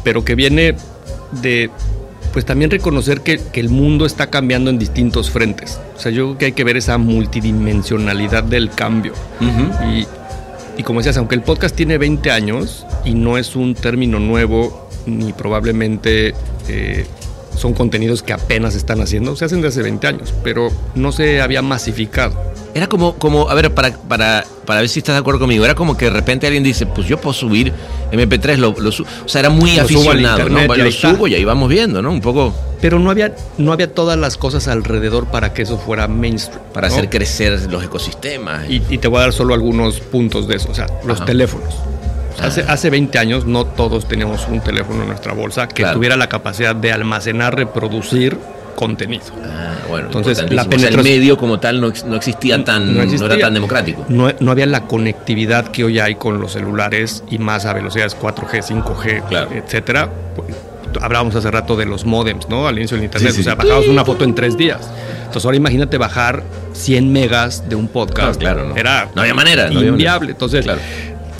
[0.05, 0.76] pero que viene
[1.42, 1.70] de,
[2.33, 5.81] pues también reconocer que, que el mundo está cambiando en distintos frentes.
[5.96, 9.12] O sea, yo creo que hay que ver esa multidimensionalidad del cambio.
[9.40, 10.07] Y,
[10.79, 14.88] y como decías, aunque el podcast tiene 20 años y no es un término nuevo,
[15.07, 16.35] ni probablemente
[16.69, 17.07] eh,
[17.57, 21.40] son contenidos que apenas están haciendo, se hacen desde hace 20 años, pero no se
[21.40, 22.35] había masificado.
[22.75, 25.75] Era como, como a ver, para, para, para ver si estás de acuerdo conmigo, era
[25.75, 27.73] como que de repente alguien dice, pues yo puedo subir
[28.12, 30.85] MP3, lo, lo o sea, era muy Lo subo aficionado, internet ¿no?
[30.85, 32.11] Lo subo y ahí vamos viendo, ¿no?
[32.11, 36.07] Un poco Pero no había, no había todas las cosas alrededor para que eso fuera
[36.07, 36.61] mainstream.
[36.75, 36.95] para ¿no?
[36.95, 38.69] hacer crecer los ecosistemas.
[38.69, 40.71] Y, y te voy a dar solo algunos puntos de eso.
[40.71, 41.25] O sea, los Ajá.
[41.25, 41.75] teléfonos.
[42.37, 42.72] Sea, hace, Ah.
[42.75, 45.94] hace 20 años no todos teníamos un teléfono en nuestra bolsa que Claro.
[45.96, 48.38] tuviera la capacidad de almacenar, reproducir
[48.75, 49.25] contenido.
[49.42, 53.03] Ah, bueno, Entonces, la O sea, el medio como tal no, no existía tan, no,
[53.03, 53.27] existía.
[53.27, 54.05] era tan democrático.
[54.11, 58.14] No, no había la conectividad que hoy hay con los celulares y más a velocidades
[58.14, 59.51] 4G, 5G, Claro.
[59.53, 60.11] etcétera.
[60.35, 60.49] Pues,
[61.03, 62.66] Hablábamos hace rato de los modems, ¿no?
[62.66, 63.31] Al inicio del internet.
[63.33, 63.59] Sí, sí, o sea, sí.
[63.59, 64.88] bajabas una foto en tres días.
[65.18, 68.40] Entonces ahora imagínate bajar 100 megas de un podcast.
[68.40, 68.77] Claro, claro, no.
[68.77, 70.31] Era No había manera, no había inviable.
[70.33, 70.81] Entonces, Claro.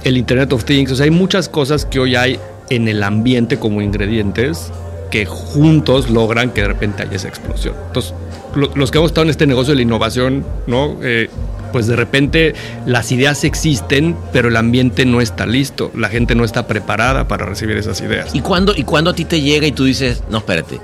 [0.07, 2.38] El Internet of Things, o sea, hay muchas cosas que hoy hay
[2.71, 4.71] en el ambiente como ingredientes
[5.11, 7.75] que juntos logran que de repente haya esa explosión.
[7.88, 8.12] Entonces,
[8.55, 10.97] lo- los que hemos estado en este negocio de la innovación, ¿no?
[11.03, 11.29] Eh,
[11.73, 12.55] pues de repente
[12.87, 15.90] las ideas existen, pero el ambiente no está listo.
[15.95, 18.35] La gente no está preparada para recibir esas ideas.
[18.35, 20.81] ¿Y cuándo, ¿Y cuándo a ti te llega y tú dices, no, espérate,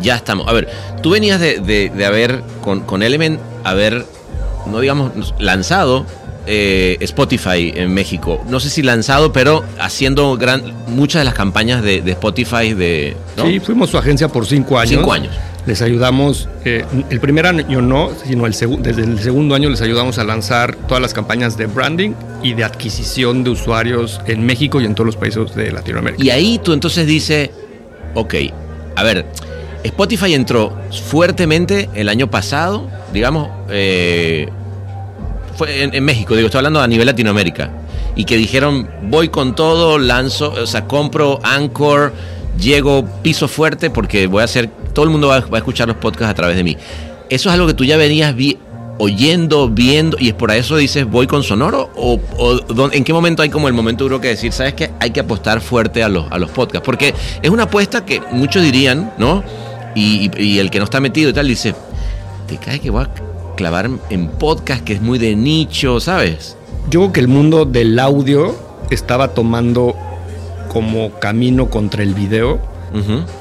[0.00, 0.48] ya estamos?
[0.48, 0.68] A ver,
[1.02, 4.04] tú venías de, de- de haber, con, con Element, haber,
[4.66, 6.06] no digamos, lanzado
[6.46, 8.42] eh, Spotify en México.
[8.48, 13.16] No sé si lanzado, pero haciendo gran, muchas de las campañas de, de Spotify de...
[13.36, 13.46] ¿no?
[13.46, 14.96] Sí, fuimos su agencia por cinco años.
[14.98, 15.34] Cinco años.
[15.64, 20.18] Les ayudamos, eh, el primer año no, sino el desde el segundo año les ayudamos
[20.18, 24.86] a lanzar todas las campañas de branding y de adquisición de usuarios en México y
[24.86, 26.24] en todos los países de Latinoamérica.
[26.24, 27.50] Y ahí tú entonces dices,
[28.14, 28.34] ok,
[28.96, 29.24] a ver,
[29.84, 30.76] Spotify entró
[31.06, 34.48] fuertemente el año pasado, digamos, eh,
[35.56, 37.70] fue en, México, digo, estoy hablando a nivel Latinoamérica,
[38.14, 42.12] y que dijeron, voy con todo, lanzo, o sea, compro Anchor,
[42.58, 45.96] llego piso fuerte porque voy a hacer, todo el mundo va, va a escuchar los
[45.96, 46.76] podcasts a través de mí.
[47.30, 48.58] Eso es algo que tú ya venías vi-
[48.98, 53.42] oyendo, viendo, y es por eso dices, voy con Sonoro, o, o en qué momento
[53.42, 56.30] hay como el momento duro que decir, sabes que hay que apostar fuerte a los,
[56.30, 59.42] a los podcasts, porque es una apuesta que muchos dirían, ¿no?
[59.94, 61.74] Y, el que no está metido y tal dice,
[62.46, 63.08] te cae que voy a
[63.56, 66.56] clavar en podcast que es muy de nicho, ¿sabes?
[66.90, 68.54] Yo creo que el mundo del audio
[68.90, 69.94] estaba tomando
[70.68, 72.58] como camino contra el video.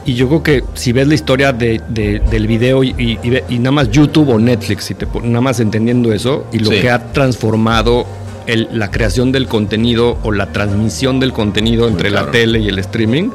[0.06, 3.20] Y yo creo que si ves la historia de, de- del video y,
[3.60, 6.80] nada más YouTube o Netflix, si te nada más entendiendo eso, y lo Sí.
[6.80, 8.06] que ha transformado
[8.48, 12.80] el- la creación del contenido o la transmisión del contenido entre la tele y el
[12.80, 13.30] streaming.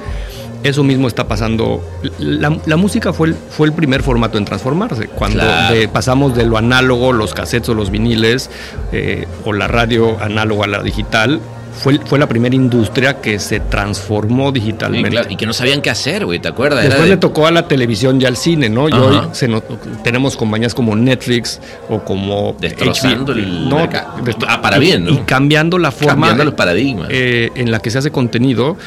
[0.66, 1.80] Eso mismo está pasando.
[2.18, 5.08] La, la música fue el, fue el primer formato en transformarse.
[5.08, 5.74] Cuando Claro.
[5.74, 8.50] de- pasamos de lo análogo, los cassettes o los viniles,
[8.92, 11.40] eh, o la radio análoga a la digital,
[11.78, 15.10] fue, fue la primera industria que se transformó Y, digitalmente.
[15.10, 16.82] claro, y que no sabían qué hacer, güey, ¿te acuerdas?
[16.82, 18.88] Después de- le tocó a la televisión y al cine, ¿no?
[18.88, 19.02] Y Ajá.
[19.04, 19.62] hoy se nos-
[20.02, 23.76] tenemos compañías como Netflix o como Destrozando HBO, el no,
[24.24, 25.10] destro- Ah, para y- bien, ¿no?
[25.12, 27.08] Y cambiando la forma Cambiando los paradigmas.
[27.10, 28.78] eh, en la que se hace contenido.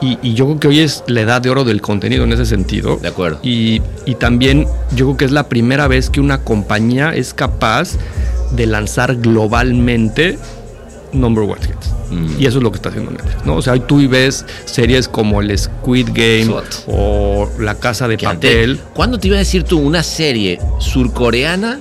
[0.00, 2.44] Y, y yo creo que hoy es la edad de oro del contenido en ese
[2.44, 2.96] sentido.
[2.96, 3.38] De acuerdo.
[3.42, 7.96] Y, y también yo creo que es la primera vez que una compañía es capaz
[8.52, 10.38] de lanzar globalmente
[11.12, 11.96] number one hits.
[12.10, 12.40] Mm.
[12.40, 13.56] Y eso es lo que está haciendo Netflix, ¿no?
[13.56, 16.54] O sea, tú y ves series como el Squid Game
[16.86, 18.80] o La Casa de Papel.
[18.94, 21.80] ¿Cuándo te iba a decir tú una serie surcoreana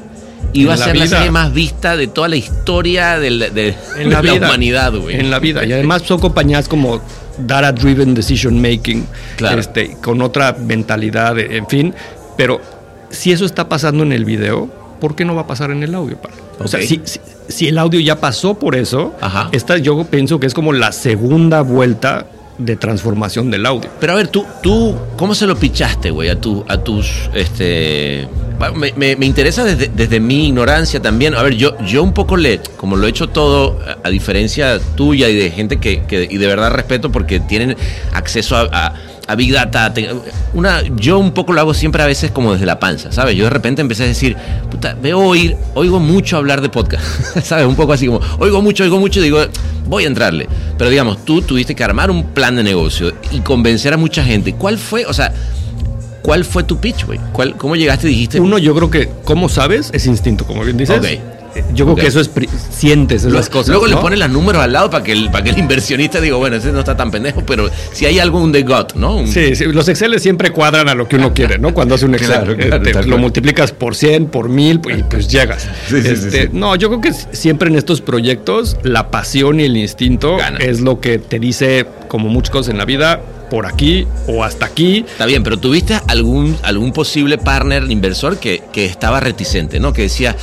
[0.54, 4.22] iba En a ser la serie más vista de toda la historia de, En la,
[4.22, 5.20] de vida, humanidad, güey?
[5.20, 5.66] En la vida.
[5.66, 7.02] Y además son compañías como
[7.38, 9.06] Data Driven Decision Making,
[9.38, 9.60] Claro.
[9.60, 11.94] este, con otra mentalidad, en fin.
[12.38, 12.62] Pero
[13.10, 14.70] si eso está pasando en el video,
[15.02, 16.18] ¿por qué no va a pasar en el audio?
[16.60, 17.20] O sea, si, si-
[17.50, 19.50] si el audio ya pasó por eso, Ajá.
[19.52, 22.26] esta yo pienso que es como la segunda vuelta
[22.58, 23.90] de transformación del audio.
[24.00, 28.28] Pero a ver, tú, tú, ¿cómo se lo pichaste, güey, a, tu, a tus, este...
[28.74, 31.36] Me, me- me interesa desde, desde mi ignorancia también.
[31.36, 34.80] A ver, yo, yo un poco le, como lo he hecho todo, a, a diferencia
[34.96, 37.76] tuya y de gente que, que- y de verdad respeto porque tienen
[38.14, 38.94] acceso a, a-
[39.28, 39.94] a Big Data.
[40.54, 43.36] Una, yo un poco lo hago siempre a veces como desde la panza, ¿sabes?
[43.36, 44.36] Yo de repente empecé a decir,
[44.70, 47.04] puta, veo oír, oigo mucho hablar de podcast,
[47.44, 47.66] ¿sabes?
[47.66, 49.40] Un poco así como, oigo mucho, oigo mucho y digo,
[49.88, 50.48] voy a entrarle.
[50.78, 54.54] Pero digamos, tú tuviste que armar un plan de negocio y convencer a mucha gente.
[54.54, 55.34] ¿Cuál fue, o sea,
[56.22, 57.20] cuál fue tu pitch, güey?
[57.32, 58.40] ¿Cuál- ¿Cómo llegaste y dijiste?
[58.40, 59.90] Uno, yo creo que, ¿cómo sabes?
[59.94, 60.98] Es instinto, como bien dices.
[60.98, 61.35] Ok.
[61.74, 62.30] Yo creo que eso es,
[62.72, 63.70] sientes Luego- esas cosas.
[63.70, 66.36] Luego le pones los números al lado para que, el, para que el inversionista diga,
[66.38, 69.18] bueno, ese no está tan pendejo, pero si hay algo, un de gut, ¿no?
[69.18, 71.74] Un- Sí, sí, los Excel siempre cuadran a lo que uno quiere, ¿no?
[71.74, 75.28] Cuando hace un Excel, Claro, claro, tal lo multiplicas por 100, por 1000 y pues
[75.28, 75.68] llegas.
[75.88, 76.50] Sí, Este, sí.
[76.52, 80.58] No, yo creo que siempre en estos proyectos la pasión y el instinto Gana.
[80.60, 84.66] es lo que te dice, como muchas cosas en la vida, por aquí o hasta
[84.66, 85.06] aquí.
[85.08, 89.94] Está bien, pero tuviste algún, algún posible partner, inversor que, que estaba reticente, ¿no?
[89.94, 90.36] Que decía,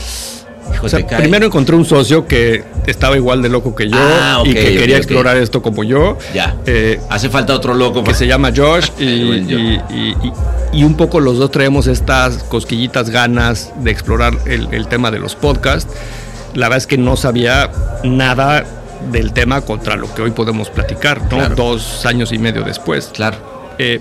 [0.75, 1.19] hijo, O sea, te cae".
[1.21, 4.97] primero encontré un socio que estaba igual de loco que yo Ah, y que quería
[4.97, 6.19] explorar esto como yo.
[6.35, 6.57] Ya.
[6.67, 8.01] Eh, Hace falta otro loco.
[8.01, 9.51] que para- se llama Josh y, Josh.
[9.51, 10.33] y- y- y-
[10.81, 15.19] y un poco los dos traemos estas cosquillitas ganas de explorar el, el tema de
[15.19, 15.93] los podcasts.
[16.55, 17.71] La verdad es que no sabía
[18.05, 18.65] nada
[19.11, 21.29] del tema contra lo que hoy podemos platicar, ¿no?
[21.39, 21.55] Claro.
[21.57, 23.11] Dos años y medio después.
[23.13, 23.37] Claro.
[23.79, 24.01] Eh,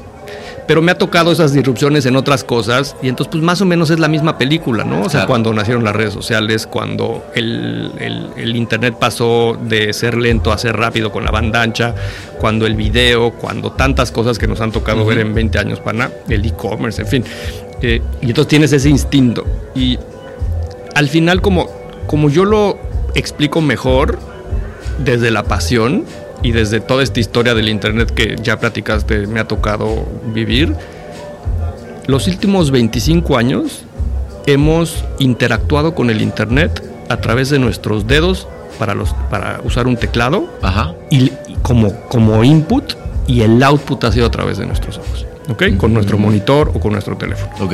[0.68, 3.90] pero me ha tocado esas disrupciones en otras cosas y entonces pues más o menos
[3.90, 5.02] es la misma película, ¿no?
[5.02, 5.28] O sea, Claro.
[5.28, 10.58] cuando nacieron las redes sociales, cuando el, el- el internet pasó de ser lento a
[10.58, 11.94] ser rápido con la banda ancha,
[12.40, 16.10] cuando el video, cuando tantas cosas que nos han tocado ver en 20 años, pana,
[16.30, 17.26] el e-commerce, en fin.
[17.82, 19.46] Eh, y entonces tienes ese instinto.
[19.76, 19.98] Y
[20.96, 21.70] al final como,
[22.08, 22.78] como yo lo
[23.16, 24.20] explico mejor
[25.04, 26.06] desde la pasión
[26.44, 30.76] y desde toda esta historia del internet que ya platicaste, me ha tocado vivir,
[32.08, 33.84] los últimos 25 años
[34.48, 38.48] hemos interactuado con el internet a través de nuestros dedos
[38.80, 40.96] para, los, para usar un teclado Ajá.
[41.10, 42.94] y, y como, como input
[43.28, 45.78] y el output ha sido a través de nuestros ojos, ¿ok?
[45.78, 47.52] Con nuestro monitor o con nuestro teléfono.
[47.64, 47.74] Ok.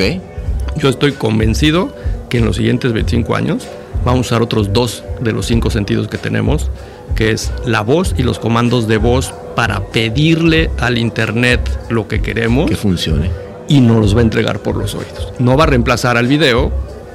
[0.76, 1.92] Yo estoy convencido
[2.28, 3.66] que en los siguientes 25 años
[4.04, 6.70] vamos a usar otros dos de los cinco sentidos que tenemos,
[7.14, 12.20] que es la voz y los comandos de voz para pedirle al Internet lo que
[12.22, 13.30] queremos Que funcione.
[13.68, 15.32] y nos los va a entregar por los oídos.
[15.38, 16.70] No va a reemplazar al video,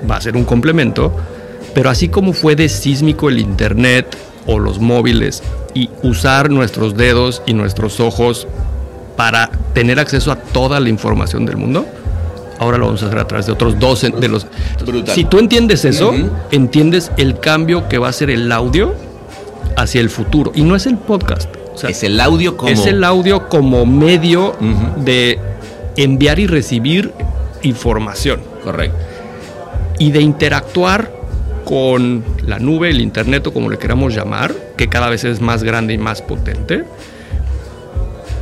[0.09, 1.13] va a ser un complemento,
[1.73, 5.41] pero así como fue de sísmico el Internet o los móviles
[5.73, 8.47] y usar nuestros dedos y nuestros ojos
[9.15, 11.85] para tener acceso a toda la información del mundo,
[12.59, 14.45] ahora lo vamos a hacer a través de otros dos de los...
[14.85, 15.15] Brutal.
[15.15, 16.13] Si tú entiendes eso,
[16.51, 18.93] entiendes el cambio que va a ser el audio
[19.75, 20.51] hacia el futuro.
[20.55, 21.49] Y no es el podcast.
[21.73, 22.71] O sea, es el audio como...
[22.71, 24.55] es el audio como medio
[24.97, 25.39] de
[25.95, 27.11] enviar y recibir
[27.63, 28.97] información Correcto.
[29.99, 31.11] y de interactuar
[31.65, 35.63] con la nube, el internet o como le queramos llamar, que cada vez es más
[35.63, 36.83] grande y más potente.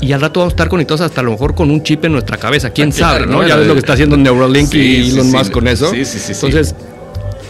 [0.01, 2.13] Y al rato vamos a estar conectados hasta a lo mejor con un chip en
[2.13, 3.47] nuestra cabeza, quién Claro, sabe, ¿no?
[3.47, 5.37] ya ves lo que está haciendo Neuralink sí, y Elon sí.
[5.37, 5.91] Musk con eso.
[5.91, 6.45] Sí, sí, sí, sí.
[6.47, 6.75] Entonces,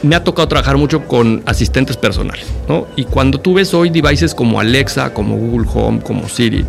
[0.04, 2.88] me ha tocado trabajar mucho con asistentes personales, ¿no?
[2.96, 6.66] Y cuando tú ves hoy devices como Alexa, como Google Home, como Siri,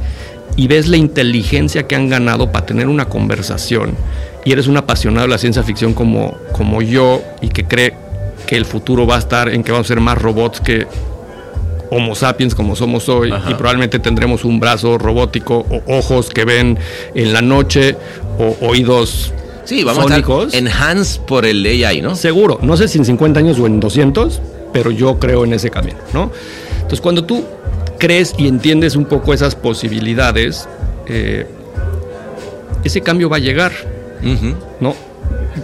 [0.56, 3.94] y ves la inteligencia que han ganado para tener una conversación,
[4.44, 7.94] y eres un apasionado de la ciencia ficción como, como yo, y que cree
[8.46, 10.86] que el futuro va a estar en que vamos a ser más robots que
[11.94, 13.50] Homo sapiens como somos hoy Ajá.
[13.50, 16.78] y probablemente tendremos un brazo robótico o ojos que ven
[17.14, 17.96] en la noche
[18.38, 20.44] o oídos Sí, vamos sónicos.
[20.54, 22.14] a estar enhanced por el AI, ¿no?
[22.16, 24.40] Seguro, no sé si en 50 años o en 200,
[24.72, 26.30] pero yo creo en ese camino, ¿no?
[26.76, 27.44] Entonces, cuando tú
[27.98, 30.68] crees y entiendes un poco esas posibilidades,
[31.06, 31.46] eh,
[32.84, 33.72] ese cambio va a llegar,
[34.22, 34.54] Ujú.
[34.80, 34.94] ¿no?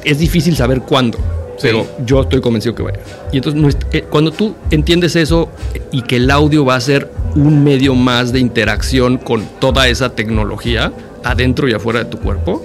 [0.05, 1.19] Es difícil saber cuándo,
[1.61, 1.89] pero Sí.
[2.07, 3.07] yo estoy convencido que va a llegar.
[3.33, 5.49] Y entonces, eh, cuando tú entiendes eso
[5.91, 10.11] y que el audio va a ser un medio más de interacción con toda esa
[10.15, 10.93] tecnología,
[11.25, 12.65] adentro y afuera de tu cuerpo,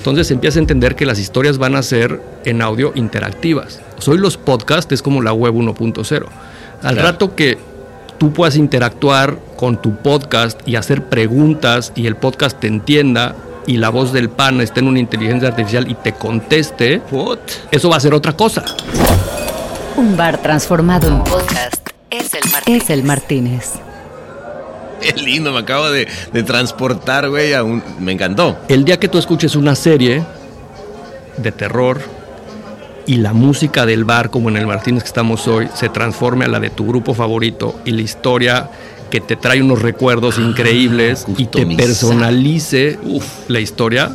[0.00, 3.80] entonces empiezas a entender que las historias van a ser en audio interactivas.
[4.06, 6.24] Hoy los podcasts es como la web 1.0.
[6.82, 7.02] Al Claro.
[7.08, 7.58] rato que
[8.16, 13.34] tú puedas interactuar con tu podcast y hacer preguntas y el podcast te entienda
[13.66, 17.02] y la voz del pan esté en una inteligencia artificial y te conteste,
[17.70, 18.64] eso va a ser otra cosa.
[19.98, 22.82] Un bar transformado en Podcast es el Martínez.
[22.84, 23.72] es el Martínez.
[25.14, 27.82] Qué lindo, me acabo de, de transportar, güey, a un...
[27.98, 28.58] Me encantó.
[28.68, 30.24] El día que tú escuches una serie
[31.36, 32.00] de terror
[33.06, 36.48] y la música del bar, como en el Martínez que estamos hoy, se transforme a
[36.48, 38.70] la de tu grupo favorito y la historia
[39.10, 42.98] que te trae unos recuerdos increíbles y te personalice
[43.48, 44.12] la historia,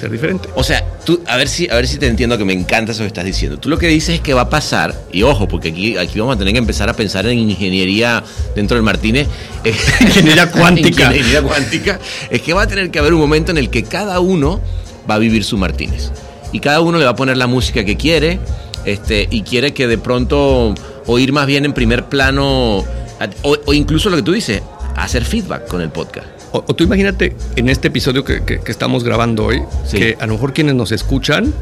[0.00, 0.48] ser diferente.
[0.54, 3.02] O sea, tú, a ver si, a ver si te entiendo que me encanta eso
[3.02, 3.58] que estás diciendo.
[3.58, 6.36] Tú lo que dices es que va a pasar, y ojo, porque aquí, aquí vamos
[6.36, 9.28] a tener que empezar a pensar en ingeniería dentro del Martínez.
[9.64, 11.04] eh, Ingeniería cuántica.
[11.04, 12.00] ingeniería cuántica.
[12.30, 14.60] Es que va a tener que haber un momento en el que cada uno
[15.08, 16.10] va a vivir su Martínez.
[16.52, 18.40] Y cada uno le va a poner la música que quiere,
[18.84, 20.74] este, y quiere que de pronto
[21.06, 22.78] oír más bien en primer plano,
[23.42, 24.62] o, o incluso lo que tú dices,
[24.96, 26.39] hacer feedback con el podcast.
[26.52, 29.98] O, o tú imagínate en este episodio que, que- que estamos grabando hoy, Sí.
[29.98, 31.52] que a lo mejor quienes nos escuchan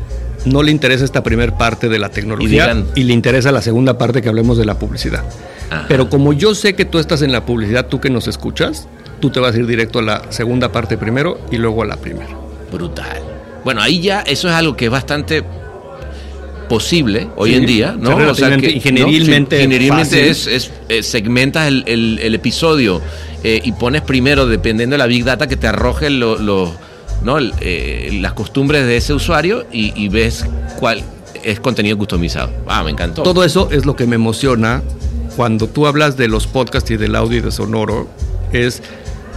[0.45, 4.23] no le interesa esta primera parte de la tecnología y, le interesa la segunda parte
[4.23, 5.25] que hablemos de la publicidad.
[5.71, 5.85] Ajá.
[5.89, 8.89] Pero como yo sé que tú estás en la publicidad, tú que nos escuchas,
[9.21, 11.97] tú te vas a ir directo a la segunda parte primero y luego a la
[11.97, 12.31] primera.
[12.73, 13.21] Brutal.
[13.65, 15.43] Bueno, ahí ya eso es algo que es bastante
[16.69, 18.17] posible hoy Sí, en día, ¿no?
[18.19, 20.31] relativamente, ingenieralmente Sí, ingenieralmente fácil.
[20.31, 23.01] es, es, eh, segmentas el, el- el episodio
[23.45, 26.39] eh, y pones primero, dependiendo de la big data, que te arroje lo-
[27.23, 27.39] ¿no?
[27.61, 30.45] Eh, las costumbres de ese usuario y, y ves
[30.79, 31.03] cuál
[31.43, 32.51] es contenido customizado.
[32.67, 33.23] Ah, me encantó.
[33.23, 34.83] Todo eso es lo que me emociona
[35.37, 38.09] cuando tú hablas de los podcasts y del audio y de sonoro,
[38.53, 38.83] es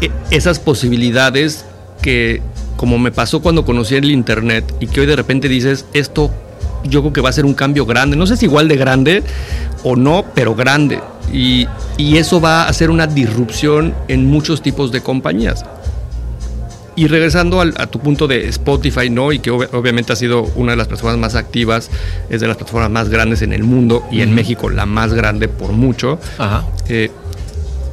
[0.01, 1.65] e- esas posibilidades
[2.01, 2.41] que,
[2.77, 6.31] como me pasó cuando conocí el internet y que hoy de repente dices, esto
[6.83, 9.21] yo creo que va a ser un cambio grande, no sé si igual de grande
[9.83, 10.99] o no, pero grande.
[11.33, 11.67] Y,
[11.97, 15.63] y eso va a hacer una disrupción en muchos tipos de compañías.
[16.93, 19.31] Y regresando al- a tu punto de Spotify, ¿no?
[19.31, 21.89] Y que ob- obviamente ha sido una de las plataformas más activas,
[22.29, 25.47] es de las plataformas más grandes en el mundo y en México la más grande
[25.47, 26.19] por mucho.
[26.37, 26.65] Ajá.
[26.89, 27.09] Eh,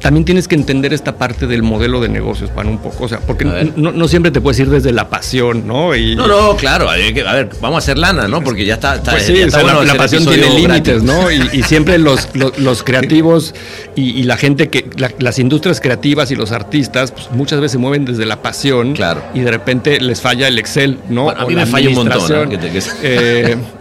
[0.01, 3.03] también tienes que entender esta parte del modelo de negocios, para un poco.
[3.03, 5.95] O sea, porque no, no siempre te puedes ir desde la pasión, ¿no?
[5.95, 6.89] Y, No, no, claro.
[6.89, 8.41] hay que- a ver, vamos a hacer lana, ¿no?
[8.43, 8.95] Porque ya está.
[8.95, 11.03] está- Pues sí, ya o está sea, bueno la, pasión tiene límites.
[11.03, 11.29] ¿no?
[11.31, 13.53] Y, y siempre los, los, los creativos
[13.95, 17.73] y, y la gente que, la- las industrias creativas y los artistas, pues, muchas veces
[17.73, 18.93] se mueven desde la pasión.
[18.93, 19.21] Claro.
[19.33, 21.23] Y de repente les falla el Excel, ¿no?
[21.25, 22.35] Bueno, a mí me falla un montón, ¿no?
[22.37, 22.49] administración.
[22.49, 23.57] Que te- que- Eh,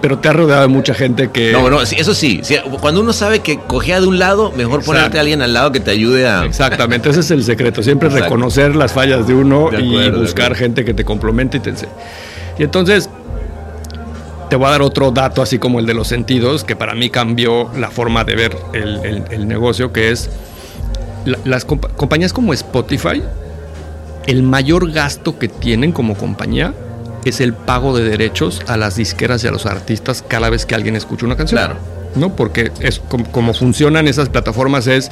[0.00, 1.52] pero te ha rodeado de mucha gente que.
[1.52, 2.40] No, no, eso sí,
[2.80, 5.18] Cuando uno sabe que cogea de un lado, mejor ponerte Exacto.
[5.18, 6.44] a alguien al lado que te ayude a.
[6.44, 7.82] Exactamente, ese es el secreto.
[7.82, 8.24] Siempre Exacto.
[8.26, 11.60] reconocer las fallas de uno De y acuerdo, de buscar gente que te complemente y
[11.60, 11.90] te enseñe.
[12.58, 13.08] Y entonces,
[14.50, 17.10] te voy a dar otro dato, así como el de los sentidos, que para mí
[17.10, 20.30] cambió la forma de ver el, el- el negocio, que es
[21.24, 23.22] la- las compa- compañías como Spotify,
[24.26, 26.72] el mayor gasto que tienen como compañía
[27.28, 30.74] es el pago de derechos a las disqueras y a los artistas cada vez que
[30.74, 31.58] alguien escucha una canción.
[31.58, 31.76] Claro.
[32.14, 32.34] ¿No?
[32.34, 35.10] Porque es como, como funcionan esas plataformas es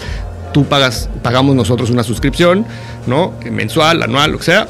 [0.52, 2.64] tú pagas, pagamos nosotros una suscripción,
[3.06, 3.34] ¿no?
[3.50, 4.66] Mensual, anual, lo que sea.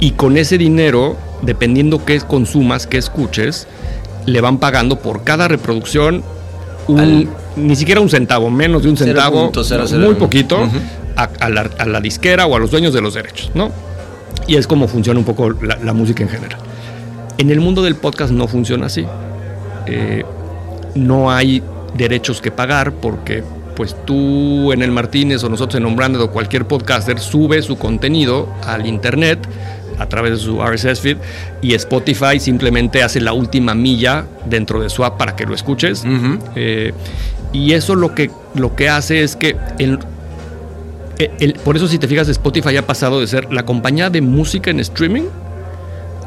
[0.00, 3.66] Y con ese dinero, dependiendo qué consumas, qué escuches,
[4.26, 6.24] le van pagando por cada reproducción
[6.88, 9.98] un- Al- ni siquiera un centavo, menos de un centavo, 0.00.
[9.98, 10.68] muy poquito,
[11.16, 13.70] a la, a la disquera o a los dueños de los derechos, ¿no?
[14.46, 16.58] Y es como funciona un poco la, la música en general.
[17.38, 19.06] En el mundo del podcast no funciona así.
[19.86, 20.24] Eh,
[20.94, 21.62] no hay
[21.96, 23.42] derechos que pagar porque
[23.74, 28.48] pues tú en el Martínez o nosotros en Unbranded o cualquier podcaster sube su contenido
[28.66, 29.38] al internet
[29.98, 31.16] a través de su RSS feed
[31.60, 36.04] y Spotify simplemente hace la última milla dentro de su app para que lo escuches.
[36.54, 36.92] Eh,
[37.52, 39.98] y eso lo que, lo que hace es que el,
[41.18, 44.70] el- por eso si te fijas Spotify ha pasado de ser la compañía de música
[44.70, 45.24] en streaming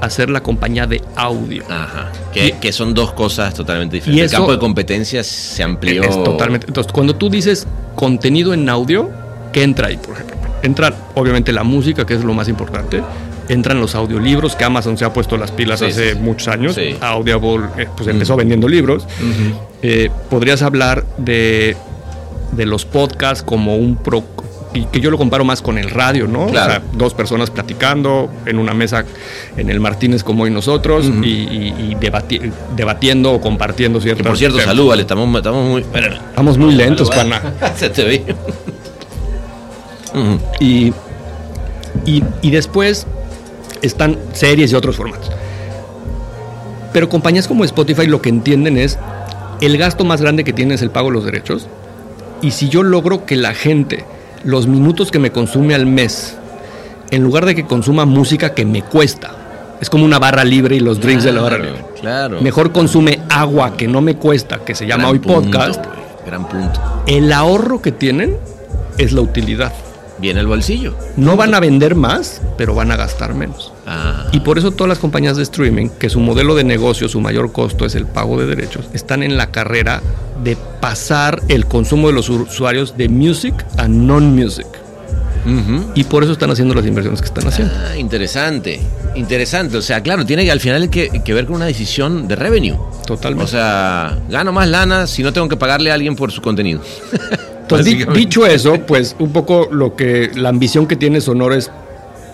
[0.01, 1.63] a ser la compañía de audio.
[1.69, 2.11] Ajá.
[2.33, 4.25] Que, Y- que son dos cosas totalmente Y diferentes.
[4.27, 6.03] eso- el campo de competencia se amplió.
[6.03, 6.67] Es totalmente.
[6.67, 7.65] Entonces, cuando tú dices
[7.95, 9.09] contenido en audio,
[9.53, 10.35] ¿qué entra ahí, por ejemplo?
[10.63, 13.01] Entra, obviamente, la música, que es lo más importante.
[13.47, 16.19] Entran los audiolibros, que Amazon se ha puesto las pilas Sí, hace sí.
[16.19, 16.73] muchos años.
[16.75, 16.97] Sí.
[16.99, 19.05] Audible, eh, pues empezó vendiendo libros.
[19.83, 21.77] Eh, podrías hablar de,
[22.51, 24.23] de los podcasts como un pro,
[24.75, 26.47] y que yo lo comparo más con el radio, ¿no?
[26.47, 26.73] Claro.
[26.73, 29.05] O sea, dos personas platicando en una mesa
[29.57, 34.27] en el Martínez como hoy nosotros y, y- y debati- debatiendo o compartiendo Que ciertas
[34.27, 34.75] por cierto, temas.
[34.75, 35.81] salud, vale, estamos, estamos muy.
[35.81, 36.13] espérame.
[36.29, 37.41] Estamos muy lentos, pana.
[37.77, 38.35] Se te ve.
[40.59, 40.93] Y,
[42.05, 43.05] y, y después
[43.81, 45.31] están series y otros formatos.
[46.93, 48.97] Pero compañías como Spotify lo que entienden es
[49.61, 51.67] el gasto más grande que tiene es el pago de los derechos.
[52.41, 54.05] Y si yo logro que la gente,
[54.45, 56.37] los minutos que me consume al mes,
[57.11, 59.31] en lugar de que consuma música que me cuesta,
[59.81, 61.83] es como una barra libre y los drinks de la barra libre.
[61.99, 62.39] Claro.
[62.41, 65.85] Mejor consume agua que no me cuesta, que se llama Gran hoy punto, podcast.
[66.25, 66.79] gran punto.
[67.07, 68.37] El ahorro que tienen
[68.97, 69.73] es la utilidad.
[70.19, 70.95] Viene el bolsillo.
[71.17, 73.73] No van a vender más, pero van a gastar menos.
[73.87, 77.21] Ah, Y por eso todas las compañías de streaming, que su modelo de negocio, su
[77.21, 80.01] mayor costo es el pago de derechos, están en la carrera
[80.43, 84.67] de pasar el consumo de los usuarios de music a non-music.
[85.93, 87.71] Y por eso están haciendo las inversiones que están haciendo.
[87.77, 88.81] Ah, interesante.
[89.13, 89.77] Interesante.
[89.77, 92.75] O sea, claro, tiene que al final que, que ver con una decisión de revenue.
[93.05, 93.43] Totalmente.
[93.43, 96.81] O sea, gano más lana si no tengo que pagarle a alguien por su contenido.
[97.61, 101.69] Entonces, dicho eso, pues un poco lo que la ambición que tiene Sonor es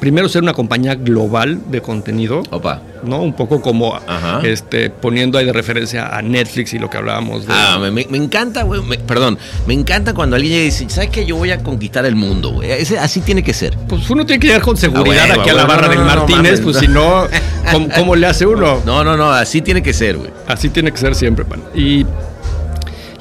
[0.02, 2.82] primero ser una compañía global de contenido, Opa.
[3.04, 3.22] ¿no?
[3.22, 4.42] Un poco como Ajá.
[4.44, 8.64] este poniendo ahí de referencia a Netflix y lo que hablábamos de Ah, me, encanta,
[8.64, 8.82] güey.
[9.06, 9.38] perdón,
[9.68, 11.26] me encanta cuando alguien dice, ¿sabes qué?
[11.26, 12.72] Yo voy a conquistar el mundo, güey.
[12.72, 13.78] Ese- Así tiene que ser.
[13.88, 16.00] Pues uno tiene que llegar con seguridad Ah, huevo, aquí a la barra no, del
[16.00, 17.28] no, Martínez, pues si no,
[17.72, 18.82] ¿cómo, cómo le hace uno?
[18.86, 20.32] No, no, no, así tiene que ser, güey.
[20.48, 21.62] Así tiene que ser siempre, pan.
[21.76, 22.06] Y,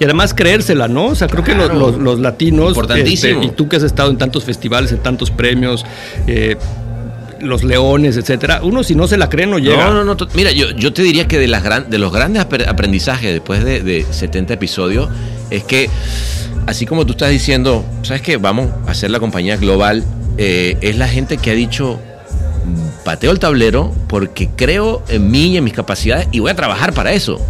[0.00, 1.06] y además creérsela, ¿no?
[1.06, 3.40] O sea, creo que los, los- los latinos, Importantísimo.
[3.42, 5.84] este, y tú que has estado en tantos festivales, en tantos premios,
[6.26, 6.56] eh,
[7.40, 9.86] los leones, etcétera, uno si no se la cree no llega.
[9.90, 10.16] No, no, no.
[10.34, 13.64] Mira, yo, yo te diría que de, las gran, de los grandes apre- aprendizajes después
[13.64, 15.08] de, de 70 episodios
[15.50, 15.88] es que,
[16.66, 18.36] así como tú estás diciendo, ¿sabes qué?
[18.36, 20.04] Vamos a hacer la compañía global,
[20.38, 21.98] eh, es la gente que ha dicho,
[22.66, 26.54] "Mm, pateo el tablero porque creo en mí y en mis capacidades y voy a
[26.56, 27.40] trabajar para eso.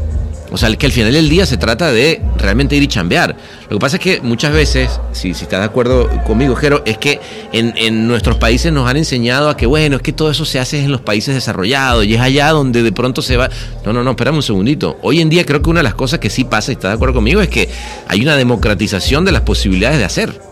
[0.52, 3.36] O sea, que al final del día se trata de realmente ir y chambear.
[3.68, 6.98] Lo que pasa es que muchas veces, si, si estás de acuerdo conmigo, Jero, es
[6.98, 7.20] que
[7.52, 10.58] en, en nuestros países nos han enseñado a que, bueno, es que todo eso se
[10.58, 13.48] hace en los países desarrollados y es allá donde de pronto se va.
[13.84, 14.98] No, no, no, espérame un segundito.
[15.02, 16.94] Hoy en día creo que una de las cosas que sí pasa, y estás de
[16.96, 17.68] acuerdo conmigo, es que
[18.08, 20.49] hay una democratización de las posibilidades de hacer.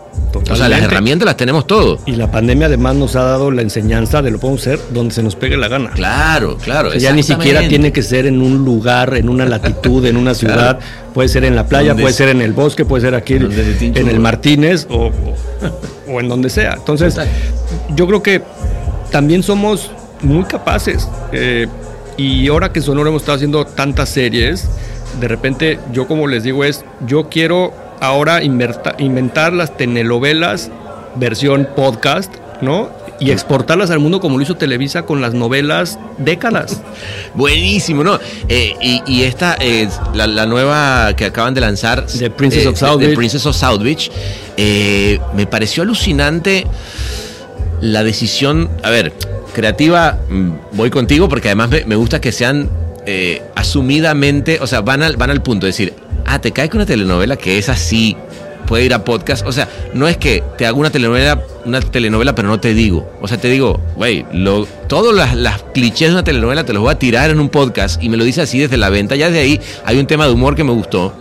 [0.51, 1.99] O sea, las herramientas las tenemos todos.
[2.05, 5.23] Y la pandemia además nos ha dado la enseñanza de lo podemos hacer donde se
[5.23, 5.89] nos pegue la gana.
[5.91, 6.89] Claro, claro.
[6.89, 10.17] O sea, ya ni siquiera tiene que ser en un lugar, en una latitud, en
[10.17, 10.79] una ciudad.
[11.13, 14.07] Puede ser en la playa, puede se- ser en el bosque, puede ser aquí en
[14.09, 14.19] el.
[14.19, 15.11] Martínez o, o-
[16.11, 16.73] o en donde sea.
[16.73, 17.15] Entonces,
[17.95, 18.41] yo creo que
[19.11, 19.91] también somos
[20.21, 21.07] muy capaces.
[21.31, 21.67] eh,
[22.17, 24.67] y ahora que en Sonora hemos estado haciendo tantas series,
[25.21, 27.71] de repente yo como les digo es, yo quiero
[28.01, 30.69] ahora inverta- inventar las telenovelas
[31.15, 32.89] versión podcast, ¿no?
[33.21, 36.81] Y exportarlas al mundo como lo hizo Televisa con las novelas décadas.
[37.33, 38.17] Buenísimo, ¿no?
[38.47, 42.05] Eh, y, y esta es la, la nueva que acaban de lanzar.
[42.05, 43.15] The Princess of South Beach.
[43.15, 44.09] Princess of South Beach.
[44.55, 46.65] eh, me pareció alucinante
[47.81, 48.69] la decisión.
[48.83, 49.11] A ver,
[49.53, 52.69] creativa, mm, voy contigo porque además me, me gusta que sean
[53.05, 55.93] eh, asumidamente, o sea, van al, van al punto de decir,
[56.29, 58.15] ah, te caes con una telenovela que es así,
[58.67, 59.45] puede ir a podcast.
[59.45, 63.09] O sea, no es que te hago una telenovela, una telenovela, pero no te digo.
[63.21, 64.25] O sea, te digo, güey,
[64.87, 68.01] todos las, las clichés de una telenovela te los voy a tirar en un podcast
[68.03, 69.15] y me lo dice así desde la venta.
[69.15, 71.13] Ya desde ahí hay un tema de humor que me gustó.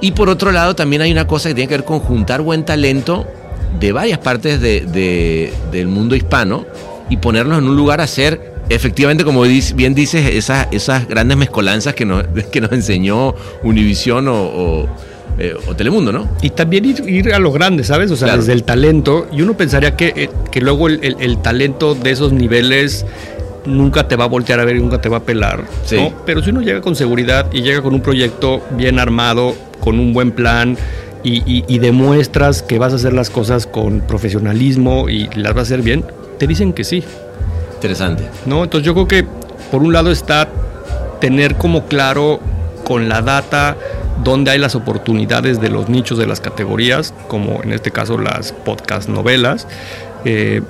[0.00, 2.64] Y por otro lado, también hay una cosa que tiene que ver con juntar buen
[2.64, 3.26] talento
[3.78, 6.66] de varias partes de- de- del mundo hispano
[7.08, 11.94] y ponerlos en un lugar a hacer efectivamente, como bien dices, esas, esas grandes mezcolanzas
[11.94, 14.88] que nos, que nos enseñó Univisión o, o,
[15.38, 16.28] eh, o Telemundo, ¿no?
[16.42, 18.10] Y también ir, ir a lo grande, ¿sabes?
[18.10, 18.40] O sea, Claro.
[18.42, 19.26] desde el talento.
[19.32, 23.04] Y uno pensaría que, eh, que luego el, el- el talento de esos niveles
[23.64, 25.64] nunca te va a voltear a ver y nunca te va a pelar.
[25.84, 25.96] Sí.
[25.96, 26.12] ¿no?
[26.26, 30.12] Pero si uno llega con seguridad y llega con un proyecto bien armado, con un
[30.12, 30.76] buen plan.
[31.24, 35.58] Y, y- y demuestras que vas a hacer las cosas con profesionalismo y las vas
[35.58, 36.04] a hacer bien,
[36.38, 37.04] te dicen que sí.
[37.82, 38.30] Interesante.
[38.46, 38.62] ¿no?
[38.62, 39.26] Entonces yo creo que
[39.72, 40.48] por un lado está
[41.20, 42.38] tener como claro
[42.84, 43.76] con la data
[44.22, 48.52] dónde hay las oportunidades de los nichos de las categorías, como en este caso las
[48.52, 49.66] podcast novelas.
[50.24, 50.62] Eh,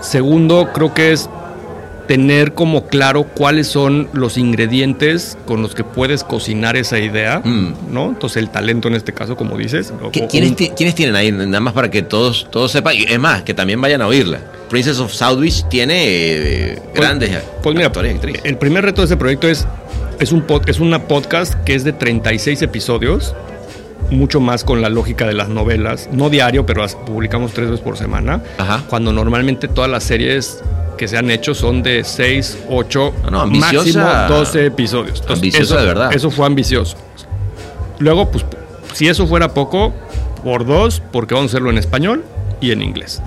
[0.00, 1.28] segundo, creo que es
[2.06, 7.74] tener como claro cuáles son los ingredientes con los que puedes cocinar esa idea, Mm.
[7.92, 8.06] ¿no?
[8.10, 9.92] Entonces el talento en este caso, como dices.
[10.02, 11.32] o- ¿Qui- o ¿Quiénes, un- ti- quiénes tienen ahí?
[11.32, 12.94] Nada más para que todos, todos sepan.
[12.96, 14.40] Y Es más, que también vayan a oírla.
[14.68, 17.30] Princess of Southwich tiene eh, grandes
[17.62, 17.92] Pues mira,
[18.44, 19.66] el primer reto de ese proyecto es,
[20.18, 23.34] es, un pod- es una podcast que es de 36 episodios,
[24.10, 27.84] mucho más con la lógica de las novelas, no diario, pero las publicamos tres veces
[27.84, 28.82] por semana, Ajá.
[28.88, 30.60] cuando normalmente todas las series
[30.96, 34.00] que se han hecho son de 6, 8, No, no, ambiciosa.
[34.04, 35.22] máximo 12 episodios.
[35.28, 36.12] Ambiciosa eso, de verdad.
[36.12, 36.96] Eso fue ambicioso.
[37.98, 38.44] Luego, pues,
[38.92, 39.92] si eso fuera poco,
[40.42, 42.24] por dos, porque vamos a hacerlo en español
[42.60, 43.22] y en inglés.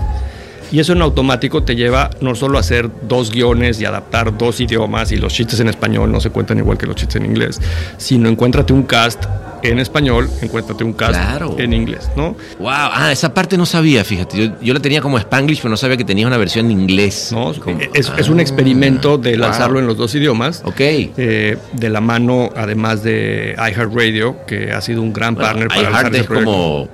[0.71, 4.59] Y eso en automático te lleva no solo a hacer dos guiones y adaptar dos
[4.59, 7.59] idiomas y los chistes en español no se cuentan igual que los chistes en inglés,
[7.97, 9.23] sino encuéntrate un cast
[9.63, 11.55] en español, encuéntrate un cast Claro.
[11.57, 12.35] en inglés, ¿no?
[12.59, 14.37] Wow, ah, esa parte no sabía, fíjate.
[14.37, 17.31] Yo, yo la tenía como Spanglish, pero no sabía que tenía una versión en inglés.
[17.31, 17.53] ¿no?
[17.55, 19.39] Como- es, es un Ah, experimento de wow.
[19.39, 20.61] lanzarlo en los dos idiomas.
[20.63, 20.79] Ok.
[20.79, 25.81] eh, de la mano, además de iHeartRadio, que ha sido un gran Bueno, partner para
[25.89, 26.51] lanzar es proyecto.
[26.51, 26.87] como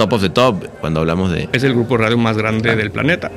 [0.00, 1.50] top of the top cuando hablamos de.
[1.52, 3.30] Es el grupo de radio más grande del planeta.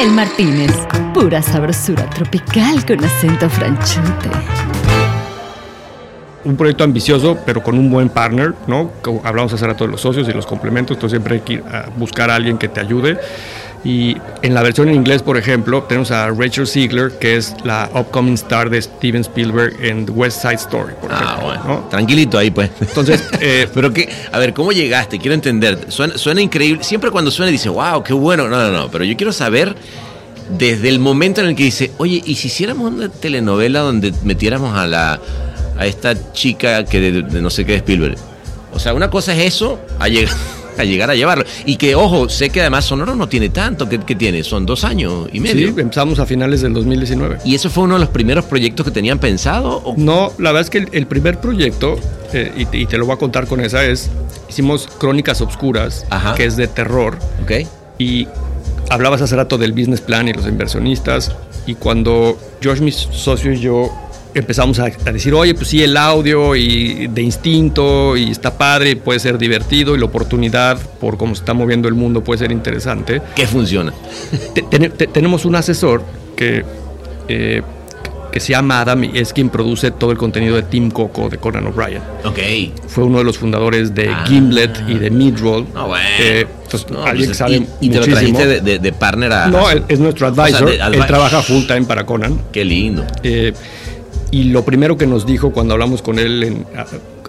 [0.00, 0.70] El Martínez,
[1.12, 4.30] pura sabrosura tropical con acento franchute.
[6.44, 8.92] un proyecto ambicioso, pero con un buen partner, ¿no?
[9.24, 11.88] Hablamos hace rato de los socios y los complementos, entonces siempre hay que ir a
[11.96, 13.18] buscar a alguien que te ayude.
[13.82, 17.88] Y en la versión en inglés, por ejemplo, tenemos a Rachel Ziegler, que es la
[17.94, 21.44] upcoming star de Steven Spielberg en The West Side Story, por Ah, ejemplo.
[21.46, 21.64] bueno.
[21.66, 21.88] ¿no?
[21.88, 22.70] Tranquilito ahí, pues.
[22.80, 25.18] Entonces, eh, Pero que, a ver, ¿cómo llegaste?
[25.18, 25.86] Quiero entender.
[25.88, 26.84] Suena, suena increíble.
[26.84, 28.48] Siempre cuando suena dice, wow, qué bueno.
[28.48, 28.90] No, no, no.
[28.90, 29.74] Pero yo quiero saber
[30.58, 34.76] desde el momento en el que dice, oye, ¿y si hiciéramos una telenovela donde metiéramos
[34.76, 35.20] a la
[35.78, 38.16] a esta chica que de, de no sé qué de Spielberg?
[38.74, 40.34] O sea, una cosa es eso, a llegar
[40.78, 41.44] a llegar a llevarlo.
[41.66, 43.88] Y que, ojo, sé que además Sonoro no tiene tanto.
[43.88, 44.42] ¿Qué, qué tiene?
[44.44, 45.68] Son dos años y sí, medio.
[45.68, 47.38] empezamos a finales del 2019.
[47.44, 49.82] ¿Y eso fue uno de los primeros proyectos que tenían pensado?
[49.84, 51.98] ¿O No, la verdad es que el, el primer proyecto,
[52.32, 54.10] eh, y, te- y te lo voy a contar con esa, es,
[54.48, 56.34] hicimos Crónicas Obscuras, Ajá.
[56.34, 57.18] que es de terror.
[57.42, 57.66] ¿Ok?
[57.98, 58.26] Y
[58.88, 61.32] hablabas hace rato del business plan y los inversionistas.
[61.66, 63.90] Y cuando Josh, mi socio y yo
[64.34, 68.96] empezamos a, a decir, oye, pues sí, el audio y de instinto y está padre,
[68.96, 72.52] puede ser divertido y la oportunidad por cómo se está moviendo el mundo puede ser
[72.52, 73.20] interesante.
[73.34, 73.92] ¿Qué funciona?
[74.54, 76.02] Te- te- tenemos un asesor
[76.36, 76.64] que,
[77.28, 77.62] eh,
[78.32, 81.38] que se llama Adam y es quien produce todo el contenido de Team Coco de
[81.38, 82.00] Conan O'Brien.
[82.24, 82.38] Ok.
[82.86, 84.24] Fue uno de los fundadores de Ah.
[84.26, 85.66] Gimlet y de Midroll.
[85.74, 86.04] No, bueno.
[86.20, 88.38] Eh, entonces, No, alguien pues, sabe y, y te lo muchísimo.
[88.38, 89.46] trajiste de, de- de partner a.
[89.48, 90.70] No, él es nuestro O sea, advisor.
[90.70, 92.40] de él trabaja full time para Conan.
[92.52, 93.04] Qué lindo.
[93.24, 93.52] Eh,
[94.30, 96.42] y lo primero que nos dijo cuando hablamos con él,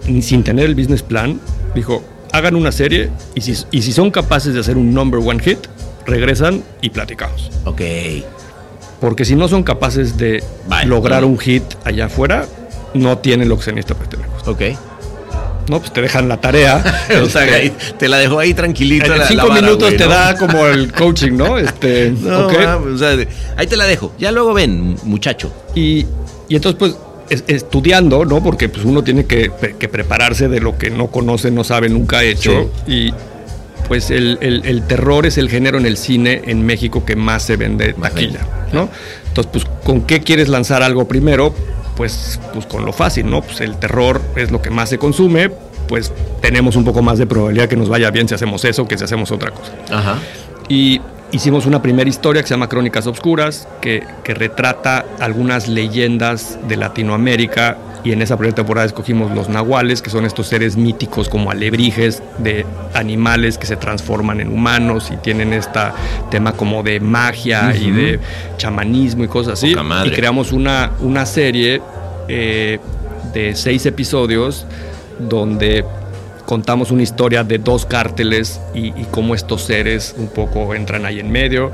[0.06, 1.40] en- sin tener el business plan,
[1.74, 5.40] dijo: hagan una serie y si, y si son capaces de hacer un number one
[5.42, 5.58] hit,
[6.06, 7.50] regresan y platicamos.
[7.64, 7.80] Ok.
[9.00, 10.42] Porque si no son capaces de
[10.86, 12.46] lograr un hit allá afuera,
[12.94, 14.52] no tienen lo que se necesita para este negocio.
[14.52, 14.78] Ok.
[15.68, 16.82] No, pues te dejan la tarea.
[17.22, 19.12] O sea, Este, te la dejó ahí tranquilito.
[19.12, 20.10] en la- cinco la vara, minutos güey, te ¿no?
[20.10, 21.58] da como el coaching, ¿no?
[21.58, 22.52] Este, No, ok.
[22.64, 24.12] mames, o sea, de- ahí te la dejo.
[24.18, 25.52] Ya luego ven, muchacho.
[25.74, 26.06] Y,
[26.52, 26.96] y entonces, pues,
[27.30, 28.42] es- estudiando, ¿no?
[28.42, 32.18] Porque pues, uno tiene que, que prepararse de lo que no conoce, no sabe, nunca
[32.18, 32.70] ha hecho.
[32.86, 33.12] Y
[33.88, 37.42] pues el, el- el terror es el género en el cine en México que más
[37.42, 38.40] se vende Más taquilla.
[38.72, 38.88] ¿no?
[39.28, 41.54] Entonces, pues, ¿con qué quieres lanzar algo primero?
[41.96, 43.42] Pues, pues con lo fácil, ¿no?
[43.42, 45.50] Pues el terror es lo que más se consume,
[45.88, 48.96] pues tenemos un poco más de probabilidad que nos vaya bien si hacemos eso que
[48.96, 49.72] si hacemos otra cosa.
[49.90, 50.18] Ajá.
[50.68, 51.00] Y
[51.32, 56.76] hicimos una primera historia que se llama Crónicas Obscuras, que, que retrata algunas leyendas de
[56.76, 57.78] Latinoamérica.
[58.04, 62.22] Y en esa primera temporada escogimos los nahuales, que son estos seres míticos como alebrijes
[62.38, 65.80] de animales que se transforman en humanos y tienen este
[66.30, 68.20] tema como de magia y de
[68.56, 69.74] chamanismo y cosas así.
[70.04, 71.80] Y creamos una, una serie
[72.28, 72.80] eh,
[73.32, 74.66] de seis episodios
[75.20, 75.84] donde
[76.46, 81.20] contamos una historia de dos cárteles y, y cómo estos seres un poco entran ahí
[81.20, 81.72] en medio.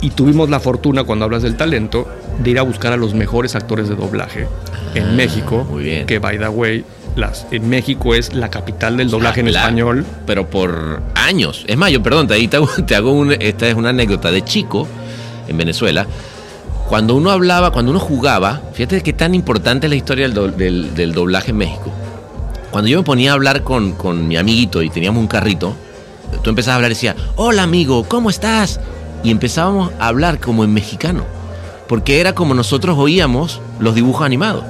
[0.00, 2.08] Y tuvimos la fortuna, cuando hablas del talento,
[2.42, 4.48] de ir a buscar a los mejores actores de doblaje
[4.94, 5.64] en México.
[5.64, 6.06] Ah, muy bien.
[6.06, 6.84] Que, by the way,
[7.14, 9.66] las, en México es la capital del doblaje en Ah, claro.
[9.68, 10.06] español.
[10.26, 11.64] Pero por años.
[11.68, 14.42] Es más, yo, perdón, te, te hago, te hago un- esta es una anécdota de
[14.42, 14.88] chico
[15.46, 16.04] en Venezuela.
[16.88, 20.48] Cuando uno hablaba, cuando uno jugaba, fíjate qué tan importante es la historia del, do-
[20.48, 21.92] del- del doblaje en México.
[22.72, 25.74] Cuando yo me ponía a hablar con, con mi amiguito y teníamos un carrito,
[26.42, 28.80] tú empezabas a hablar y decía, hola amigo, ¿cómo estás?
[29.22, 31.24] Y empezábamos a hablar como en mexicano,
[31.86, 34.64] porque era como nosotros oíamos los dibujos animados.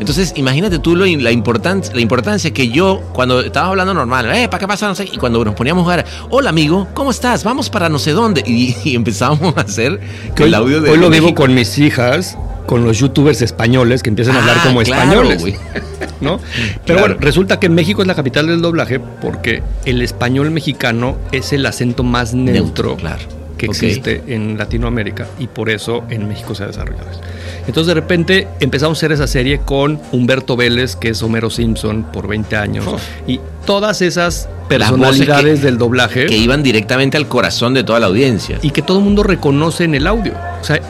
[0.00, 4.48] Entonces, imagínate tú lo, la, importancia, la importancia que yo, cuando estábamos hablando normal, eh,
[4.48, 4.88] ¿para qué pasa?
[4.88, 7.44] No sé, y cuando nos poníamos a jugar, hola amigo, ¿cómo estás?
[7.44, 8.42] Vamos para no sé dónde.
[8.44, 10.00] Y, y empezábamos a hacer
[10.34, 10.90] que hoy, el audio de.
[10.90, 12.36] hoy lo de vivo México- con mis hijas,
[12.66, 15.60] con los youtubers españoles que empiezan a hablar Ah, como claro, españoles.
[16.20, 16.38] ¿no?
[16.56, 17.00] Pero Claro.
[17.00, 21.66] bueno, resulta que México es la capital del doblaje porque el español mexicano es el
[21.66, 23.22] acento más neutro, Neutro, claro.
[23.58, 27.20] que existe en Latinoamérica y por eso en México se ha desarrollado eso.
[27.66, 32.04] Entonces de repente empezamos a hacer esa serie con Humberto Vélez, que es Homero Simpson
[32.12, 32.98] por 20 años, Oh.
[33.26, 38.06] y todas esas personalidades que- del doblaje Que iban directamente al corazón de toda la
[38.06, 38.58] audiencia.
[38.62, 40.32] y que todo el mundo reconoce en el audio.
[40.60, 40.80] O sea,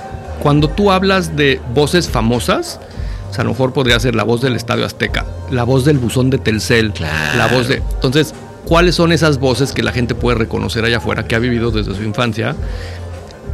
[0.42, 2.80] cuando tú hablas de voces famosas,
[3.30, 5.98] o sea, a lo mejor podría ser la voz del Estadio Azteca, la voz del
[5.98, 7.38] buzón de Telcel, Claro.
[7.38, 7.76] la voz de...
[7.94, 8.34] Entonces,
[8.66, 11.94] ¿cuáles son esas voces que la gente puede reconocer allá afuera, que ha vivido desde
[11.94, 12.56] su infancia?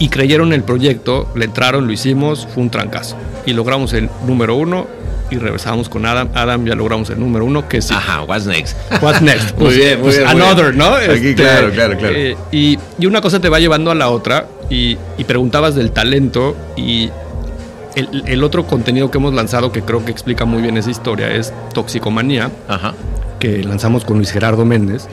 [0.00, 3.16] Y creyeron en el proyecto, le entraron, lo hicimos, fue un trancazo.
[3.46, 4.86] Y logramos el número uno
[5.30, 6.28] y regresamos con Adam.
[6.34, 7.92] Adam ya logramos el número uno, que sí.
[7.92, 8.76] Ajá, what's next?
[9.02, 9.50] What's next?
[9.58, 10.78] Muy Pues- bien, muy pues bien, muy Another, bien.
[10.78, 10.94] ¿no?
[10.94, 12.14] Aquí, claro, claro, claro.
[12.16, 15.90] eh, y, y una cosa te va llevando a la otra y, y preguntabas del
[15.92, 17.10] talento y
[17.94, 21.32] el, el otro contenido que hemos lanzado que creo que explica muy bien esa historia
[21.32, 22.94] es Toxicomanía, Ajá.
[23.40, 25.08] que lanzamos con Luis Gerardo Méndez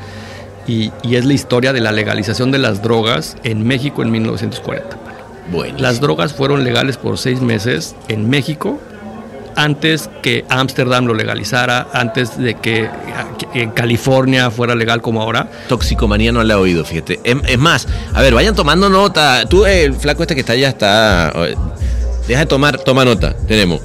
[0.67, 4.97] y, y es la historia de la legalización de las drogas en México en 1940.
[5.51, 5.77] Bueno.
[5.77, 8.79] Las drogas fueron legales por seis meses en México
[9.55, 12.89] antes que Ámsterdam lo legalizara, antes de que
[13.53, 15.49] en California fuera legal como ahora.
[15.67, 17.19] Toxicomanía no la he oído, fíjate.
[17.23, 19.45] Es, es más, a ver, vayan tomando nota.
[19.47, 21.31] Tú, eh, el flaco este que está allá, está.
[21.35, 21.55] eh,
[22.27, 23.35] Deja de tomar, toma nota.
[23.47, 23.81] Tenemos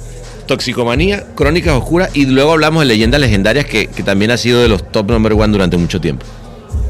[0.47, 4.67] Toxicomanía, Crónicas Oscuras y luego hablamos de leyendas legendarias que, que también ha sido de
[4.67, 6.25] los top number one durante mucho tiempo.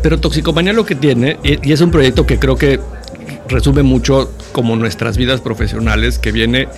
[0.01, 2.79] Pero Toxicomanía lo que tiene, y y es un proyecto que creo que
[3.49, 6.69] resume mucho como nuestras vidas profesionales, que viene,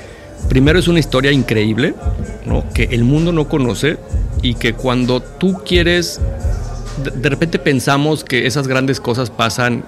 [0.50, 1.96] primero es una historia increíble,
[2.46, 2.64] ¿no?
[2.74, 3.98] que el mundo no conoce
[4.41, 6.20] y que cuando tú quieres,
[7.04, 9.84] de, repente pensamos que esas grandes cosas pasan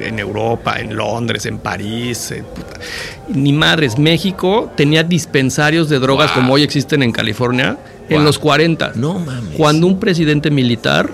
[0.00, 2.80] en Europa, en Londres, en París, puta.
[3.28, 6.42] ni madres, México tenía dispensarios de drogas Wow.
[6.42, 7.78] como hoy existen en California
[8.08, 8.92] en los 40.
[8.94, 9.56] No mames.
[9.56, 11.10] Cuando un presidente militar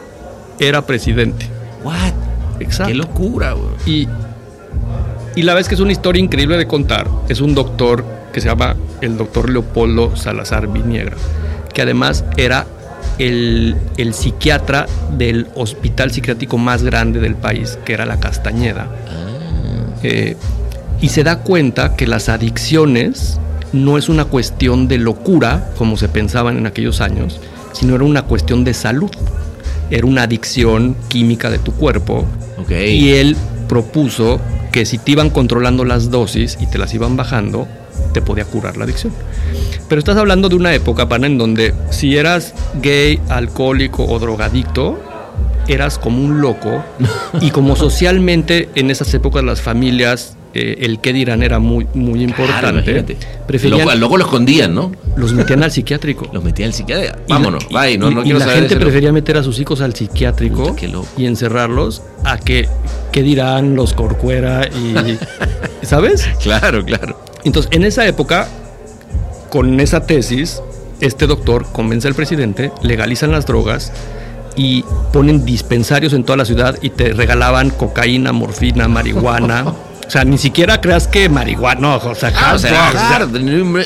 [0.59, 1.47] era presidente.
[1.83, 2.13] What?
[2.61, 2.93] Exacto.
[2.93, 3.75] Qué locura, güey.
[3.87, 4.09] Y,
[5.37, 8.49] y la vez que es una historia increíble de contar, es un doctor que se
[8.49, 11.17] llama el doctor Leopoldo Salazar Viniegra,
[11.73, 12.67] que además era
[13.19, 18.89] el, el psiquiatra del hospital psiquiátrico más grande del país, que era la Castañeda.
[20.03, 20.37] Eh,
[21.01, 23.39] y se da cuenta que las adicciones
[23.73, 27.41] no es una cuestión de locura, como se pensaban en aquellos años,
[27.73, 29.11] sino era una cuestión de salud.
[29.91, 32.25] Era una adicción química de tu cuerpo.
[32.59, 32.71] Ok.
[32.71, 33.37] Y él
[33.69, 34.41] propuso
[34.73, 37.67] que si te iban controlando las dosis y te las iban bajando,
[38.13, 39.13] te podía curar la adicción.
[39.89, 44.99] Pero estás hablando de una época, pana, en donde si eras gay, alcohólico o drogadicto,
[45.69, 46.85] eras como un loco.
[47.41, 52.23] y como socialmente en esas épocas las familias, eh, el qué dirán era muy, muy
[52.25, 53.17] importante, imagínate.
[53.47, 54.91] preferían, al loco lo escondían, ¿no?
[55.17, 56.29] los metían al psiquiátrico.
[56.33, 57.05] Los metían al psiquiatra.
[57.27, 57.99] Y la- Vámonos, y- bye.
[57.99, 59.95] No, y- no y quiero la saber de gente prefería meter a sus hijos al
[59.95, 60.87] psiquiátrico Puta,
[61.17, 62.69] y encerrarlos a que
[63.13, 65.17] qué dirán los corcuera y
[65.87, 66.29] ¿sabes?
[66.43, 67.17] Claro, claro.
[67.45, 68.49] Entonces, en esa época
[69.51, 70.63] con esa tesis
[71.01, 73.93] este doctor convence al presidente, legalizan las drogas
[74.57, 79.75] y ponen dispensarios en toda la ciudad y te regalaban cocaína, morfina, marihuana.
[80.07, 82.91] O sea, ni siquiera creas que marihuana, no, o sea, Ah, o sea,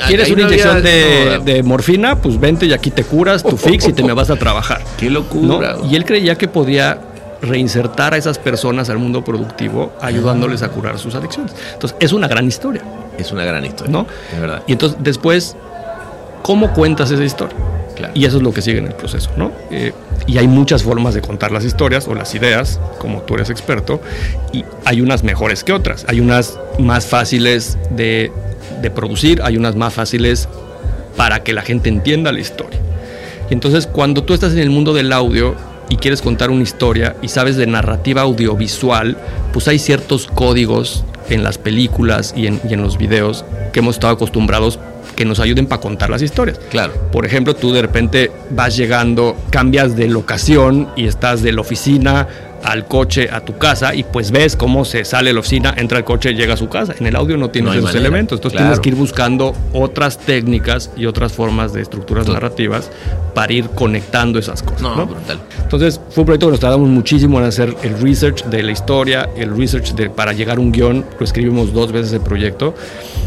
[0.09, 2.17] ¿Quieres una inyección de, de morfina?
[2.17, 4.83] Pues vente y aquí te curas, tu fix y te me vas a trabajar.
[4.97, 5.77] Qué locura.
[5.87, 6.99] Y él creía que podía
[7.43, 11.55] reinsertar a esas personas al mundo productivo ayudándoles a curar sus adicciones.
[11.75, 12.81] Entonces, es una gran historia,
[13.19, 13.93] Es una gran historia.
[13.93, 14.07] ¿no?
[14.33, 14.63] Es verdad.
[14.67, 15.57] Y entonces, después,
[16.43, 17.57] ¿cómo cuentas esa historia?
[17.97, 18.13] Claro.
[18.17, 19.53] Y eso es lo que sigue en el proceso, ¿no?
[19.71, 19.93] Eh,
[20.27, 24.01] y hay muchas formas de contar las historias o las ideas, como tú eres experto,
[24.53, 26.05] y hay unas mejores que otras.
[26.09, 28.33] Hay unas más fáciles de,
[28.83, 30.49] de producir, hay unas más fáciles
[31.17, 32.81] para que la gente entienda la historia.
[33.49, 35.55] Y entonces, cuando tú estás en el mundo del audio
[35.89, 39.17] y quieres contar una historia y sabes de narrativa audiovisual,
[39.53, 43.97] pues hay ciertos códigos en las películas y en, y en los videos que hemos
[43.97, 44.79] estado acostumbrados
[45.15, 46.59] que nos ayuden para contar las historias.
[46.71, 46.93] Claro.
[47.13, 52.27] Por ejemplo, tú de repente vas llegando, cambias de locación y estás de la oficina
[52.65, 55.99] al coche a tu casa y pues ves cómo se sale de la oficina, entra
[55.99, 56.95] al coche, llega a su casa.
[56.99, 58.67] En el audio no tienes No esos manera, elementos, entonces claro.
[58.73, 62.91] tienes que ir buscando otras técnicas y otras formas de estructuras narrativas
[63.35, 64.81] para ir conectando esas cosas.
[64.83, 65.07] No, ¿no?
[65.07, 65.39] brutal.
[65.63, 69.29] Entonces fue un proyecto que nos tardamos muchísimo en hacer el research de la historia,
[69.37, 72.75] el research de, para llegar a un guion, lo escribimos dos veces el proyecto,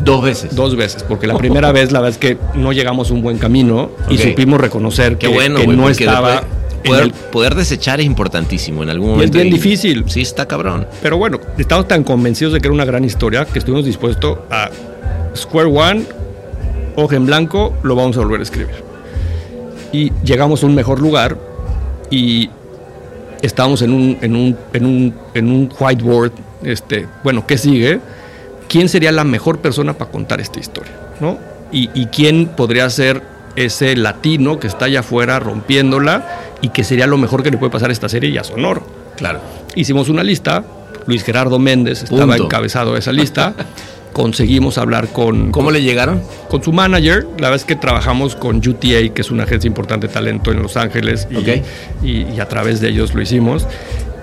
[0.04, 0.56] Dos veces.
[0.56, 3.38] dos veces, porque la primera vez la verdad es que no llegamos a un buen
[3.38, 6.32] camino y supimos reconocer Qué que, bueno, que no estaba...
[6.32, 9.38] después Poder, el- poder desechar es importantísimo en algún Y es momento.
[9.40, 10.04] bien difícil.
[10.08, 10.88] Sí, está cabrón.
[11.02, 14.70] Pero bueno, estamos tan convencidos de que era una gran historia que estuvimos dispuestos a
[15.36, 16.04] Square One,
[16.96, 18.76] hoja en blanco, lo vamos a volver a escribir.
[19.92, 21.38] Y llegamos a un mejor lugar
[22.10, 22.50] y
[23.42, 26.32] estábamos en un, en un, en un, en un whiteboard,
[26.64, 28.00] este, bueno, ¿qué sigue?
[28.68, 30.92] ¿Quién sería la mejor persona para contar esta historia?
[31.20, 31.38] ¿no?
[31.72, 33.22] Y, y quién podría ser
[33.56, 37.72] ese latino que está allá afuera rompiéndola y que sería lo mejor que le puede
[37.72, 38.86] pasar a esta serie y a Sonoro.
[39.16, 39.40] Claro.
[39.76, 40.64] Hicimos una lista,
[41.06, 42.44] Luis Gerardo Méndez estaba Punto.
[42.46, 43.54] encabezado de esa lista.
[44.14, 46.24] Conseguimos hablar con, ¿Cómo le llegaron?
[46.50, 47.24] con su manager.
[47.38, 50.64] La verdad es que trabajamos con UTA, que es una agencia importante de talento en
[50.64, 53.68] Los Ángeles, y, y- y a través de ellos lo hicimos.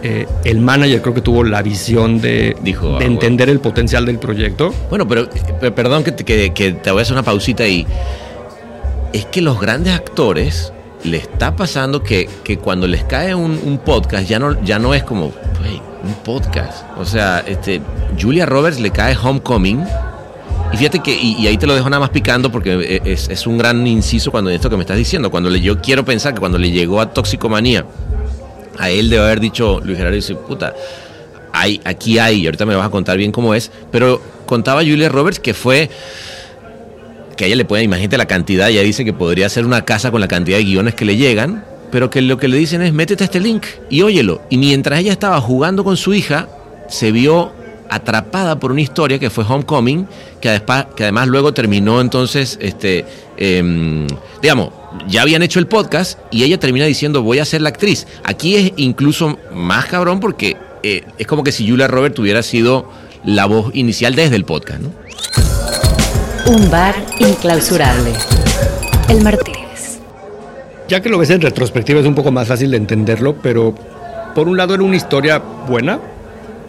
[0.02, 4.04] Eh, el manager creo que tuvo la visión de, Dijo, de ah, entender el potencial
[4.04, 4.74] del proyecto.
[4.90, 5.28] Bueno, pero
[5.62, 7.86] eh, perdón que te, que- que te voy a hacer una pausita ahí.
[9.12, 10.72] Es que los grandes actores
[11.04, 14.94] le está pasando que, que cuando les cae un, un podcast ya no, ya no
[14.94, 16.84] es como, "Güey, un podcast.
[16.98, 17.80] O sea, este,
[18.20, 19.84] Julia Roberts le cae Homecoming.
[20.72, 23.58] Y fíjate que, y, ahí te lo dejo nada más picando porque es, es un
[23.58, 25.30] gran inciso cuando esto que me estás diciendo.
[25.30, 27.86] Cuando le, yo quiero pensar que cuando le llegó a Toxicomanía,
[28.78, 30.74] a él debe haber dicho, Luis Gerardo dice, puta,
[31.52, 35.08] hay, aquí hay, y ahorita me vas a contar bien cómo es, pero contaba Julia
[35.08, 35.88] Roberts que fue,
[37.34, 40.10] que a ella le puede, imagínate la cantidad, ella dice que podría ser una casa
[40.10, 42.92] con la cantidad de guiones que le llegan, pero que lo que le dicen es,
[42.92, 44.42] métete a este link y óyelo.
[44.50, 46.48] Y mientras ella estaba jugando con su hija,
[46.88, 47.52] se vio
[47.88, 50.08] atrapada por una historia que fue Homecoming,
[50.40, 53.04] que además, que además luego terminó entonces, este,
[53.36, 54.06] em,
[54.42, 54.70] digamos,
[55.08, 58.06] ya habían hecho el podcast y ella termina diciendo voy a ser la actriz.
[58.24, 62.90] Aquí es incluso más cabrón porque eh, es como que si Julia Roberts hubiera sido
[63.24, 65.03] la voz inicial desde el podcast, ¿no?
[66.46, 68.12] Un bar inclausurable.
[69.08, 69.98] El Martínez.
[70.88, 73.74] Ya que lo ves en retrospectiva es un poco más fácil de entenderlo, pero
[74.34, 75.98] por un lado era una historia buena,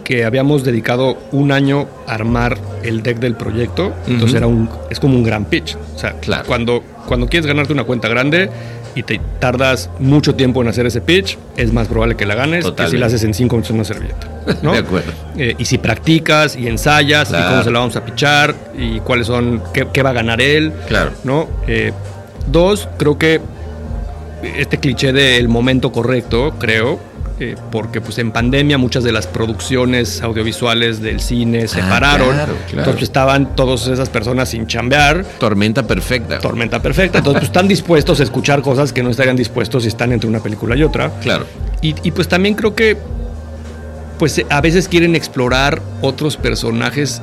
[0.04, 5.00] que habíamos dedicado un año a armar el deck del proyecto, entonces era un, es
[5.00, 5.76] como un gran pitch.
[5.94, 6.44] O sea, Claro.
[6.46, 8.48] cuando, cuando quieres ganarte una cuenta grande
[8.96, 12.60] y te tardas mucho tiempo en hacer ese pitch, es más probable que la ganes
[12.60, 12.98] que si Totalmente.
[12.98, 14.28] la haces en cinco minutos en una servilleta.
[14.62, 14.72] ¿no?
[14.72, 15.12] De acuerdo.
[15.36, 19.26] Eh, y si practicas y ensayas y cómo se la vamos a pichar y cuáles
[19.26, 20.72] son, qué, qué va a ganar él.
[20.88, 21.10] Claro.
[21.24, 21.46] ¿no?
[21.66, 21.92] Eh,
[22.50, 23.40] dos, creo que
[24.56, 26.98] este cliché del momento correcto, creo,
[27.38, 32.28] eh, porque pues en pandemia muchas de las producciones audiovisuales del cine se Ah, pararon,
[32.32, 32.78] claro, claro.
[32.78, 36.38] entonces estaban todas esas personas sin chambear, Tormenta perfecta.
[36.38, 40.12] tormenta perfecta, entonces pues, están dispuestos a escuchar cosas que no estarían dispuestos si están
[40.12, 41.10] entre una película y otra.
[41.20, 41.44] claro.
[41.82, 42.96] Y, y, pues también creo que
[44.18, 47.20] pues a veces quieren explorar otros personajes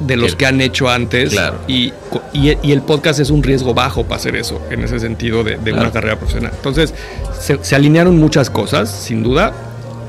[0.00, 1.58] de los Que- han hecho antes Claro.
[1.68, 1.92] y,
[2.32, 5.52] y, y el podcast es un riesgo bajo para hacer eso en ese sentido de,
[5.52, 5.80] de Claro.
[5.82, 6.52] una carrera profesional.
[6.54, 6.92] Entonces
[7.40, 9.52] se, se alinearon muchas cosas, sin duda,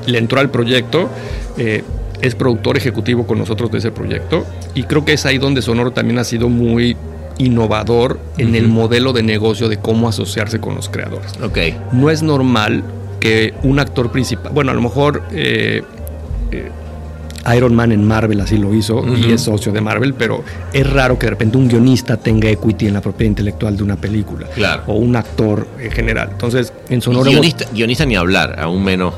[0.06, 1.08] le entró al proyecto,
[1.56, 1.84] eh,
[2.22, 5.90] es productor ejecutivo con nosotros de ese proyecto y creo que es ahí donde Sonoro
[5.92, 6.96] también ha sido muy
[7.38, 11.58] innovador en el modelo de negocio de cómo asociarse con los creadores Ok.
[11.92, 12.82] no es normal
[13.20, 15.82] que un actor principal, bueno, a lo mejor eh,
[16.52, 16.70] eh,
[17.54, 20.42] Iron Man en Marvel así lo hizo y es socio de Marvel, pero
[20.72, 23.96] es raro que de repente un guionista tenga equity en la propiedad intelectual de una
[23.96, 24.82] película Claro.
[24.86, 26.30] o un actor en general.
[26.32, 29.14] Entonces, en hemos, guionista, guionista ni hablar, aún menos.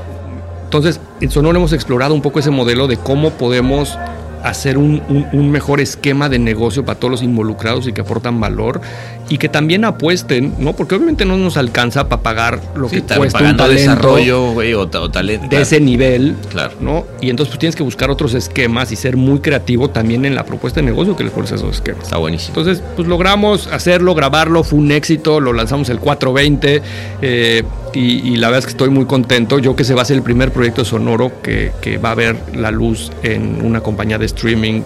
[0.65, 3.97] entonces, en Sonoro hemos explorado un poco ese modelo de cómo podemos
[4.45, 8.41] hacer un, un- un mejor esquema de negocio para todos los involucrados y que aportan
[8.41, 8.81] valor
[9.29, 10.73] y que también apuesten, ¿no?
[10.75, 14.89] Porque obviamente no nos alcanza para pagar lo Sí, que cuesta un talento desarrollo, o,
[14.89, 15.49] ta- o talento.
[15.55, 16.75] de ese nivel, Claro.
[16.81, 17.05] ¿no?
[17.21, 20.45] Y entonces pues, tienes que buscar otros esquemas y ser muy creativo también en la
[20.45, 22.05] propuesta de negocio que les pones a esos esquemas.
[22.05, 22.59] Está buenísimo.
[22.59, 26.83] Entonces, pues logramos hacerlo, grabarlo, fue un éxito, lo lanzamos el 420
[27.21, 27.63] eh,
[27.95, 29.59] y, la verdad es que estoy muy contento.
[29.59, 32.37] Yo que se va a ser el primer proyecto sonoro que, que va a ver
[32.55, 34.83] la luz en una compañía de streaming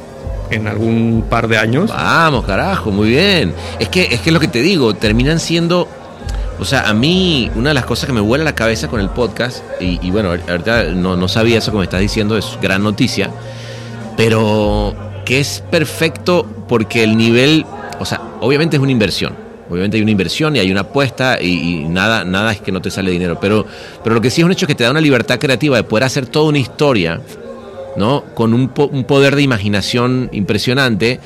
[0.51, 1.91] en algún par de años.
[1.91, 3.55] Vamos, carajo, muy bien.
[3.79, 5.89] Es que es que lo que te digo, terminan siendo.
[6.59, 9.09] O sea, a mí, una de las cosas que me vuela la cabeza con el
[9.09, 13.31] podcast, y, y bueno, ahorita no, no sabía eso me estás diciendo, es gran noticia,
[14.17, 14.95] pero
[15.25, 17.67] que es perfecto porque el nivel,
[17.99, 19.35] o sea, obviamente es una inversión,
[19.73, 21.47] Obviamente hay una inversión y hay una apuesta y,
[21.81, 23.39] y nada, nada es que no te sale dinero.
[23.41, 23.67] Pero,
[24.05, 25.83] pero lo que sí es un hecho es que te da una libertad creativa de
[25.85, 27.21] poder hacer toda una historia,
[27.97, 28.25] ¿no?
[28.35, 31.21] Con un, po- un poder de imaginación impresionante,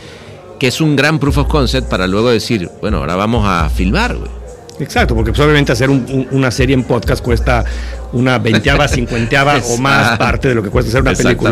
[0.58, 4.16] que es un gran proof of concept para luego decir, bueno, ahora vamos a filmar,
[4.16, 4.30] güey.
[4.78, 7.64] Exacto, porque pues, obviamente hacer un- un- una serie en podcast cuesta
[8.12, 11.50] una veinteava, cincuenteava o más parte de lo que cuesta hacer una película.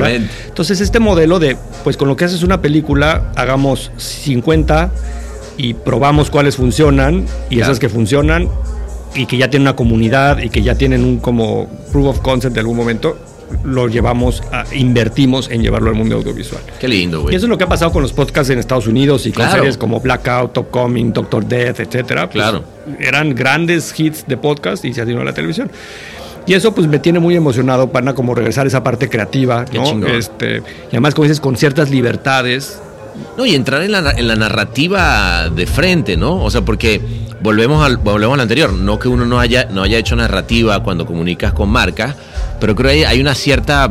[0.48, 4.90] Entonces, este modelo de, pues con lo que haces una película, hagamos 50
[5.56, 7.72] y probamos cuáles funcionan y Claro.
[7.72, 8.48] esas que funcionan
[9.14, 12.54] y que ya tienen una comunidad y que ya tienen un como proof of concept
[12.54, 13.16] de algún momento,
[13.62, 16.60] lo llevamos, a, invertimos en llevarlo al mundo audiovisual.
[16.80, 17.36] Qué lindo, güey.
[17.36, 19.58] eso es lo que ha pasado con los podcasts en Estados Unidos y con Claro.
[19.60, 22.28] series como Blackout, Top Coming, Doctor Death, etcétera.
[22.28, 22.64] Pues, Claro.
[22.98, 25.70] Eran grandes hits de podcast y se vino a la televisión.
[26.46, 29.78] Y eso pues me tiene muy emocionado para como regresar a esa parte creativa, Qué
[29.78, 29.84] ¿no?
[29.84, 30.10] chingón.
[30.10, 32.80] Este, y además, como dices, con ciertas libertades.
[33.36, 36.42] No, y entrar en la, en la narrativa de frente, ¿no?
[36.42, 37.00] O sea, porque
[37.42, 38.72] volvemos al, volvemos al anterior.
[38.72, 42.14] No que uno no haya, no haya hecho narrativa cuando comunicas con marcas,
[42.60, 43.90] pero creo que hay, hay una cierta.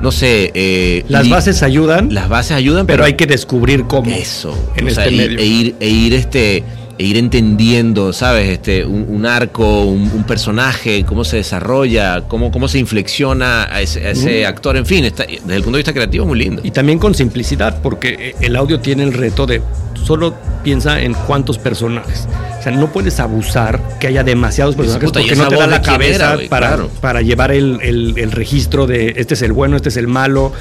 [0.00, 0.50] No sé.
[0.54, 4.10] eh, Las bases ayudan, Las bases ayudan, pero hay que descubrir cómo.
[4.10, 4.56] Eso.
[4.76, 5.38] en o sea, este y- medio.
[5.38, 6.64] E ir, e ir este.
[7.02, 8.48] E ir entendiendo, ¿sabes?
[8.48, 13.80] Este, un, un arco, un, un personaje, cómo se desarrolla, cómo, cómo se inflexiona a
[13.80, 16.38] ese, a ese actor, en fin, está- desde el punto de vista creativo es muy
[16.38, 16.62] lindo.
[16.64, 19.60] Y también con simplicidad, porque el audio tiene el reto de
[20.04, 22.28] solo piensa en cuántos personajes.
[22.58, 25.66] O sea, no puedes abusar que haya demasiados personajes puta, ¿y porque no te da
[25.66, 26.90] la cabeza era, para, Claro.
[27.00, 30.52] para llevar el, el- el registro de este es el bueno, este es el malo.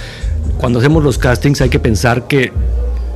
[0.58, 2.52] Cuando hacemos los castings hay que pensar que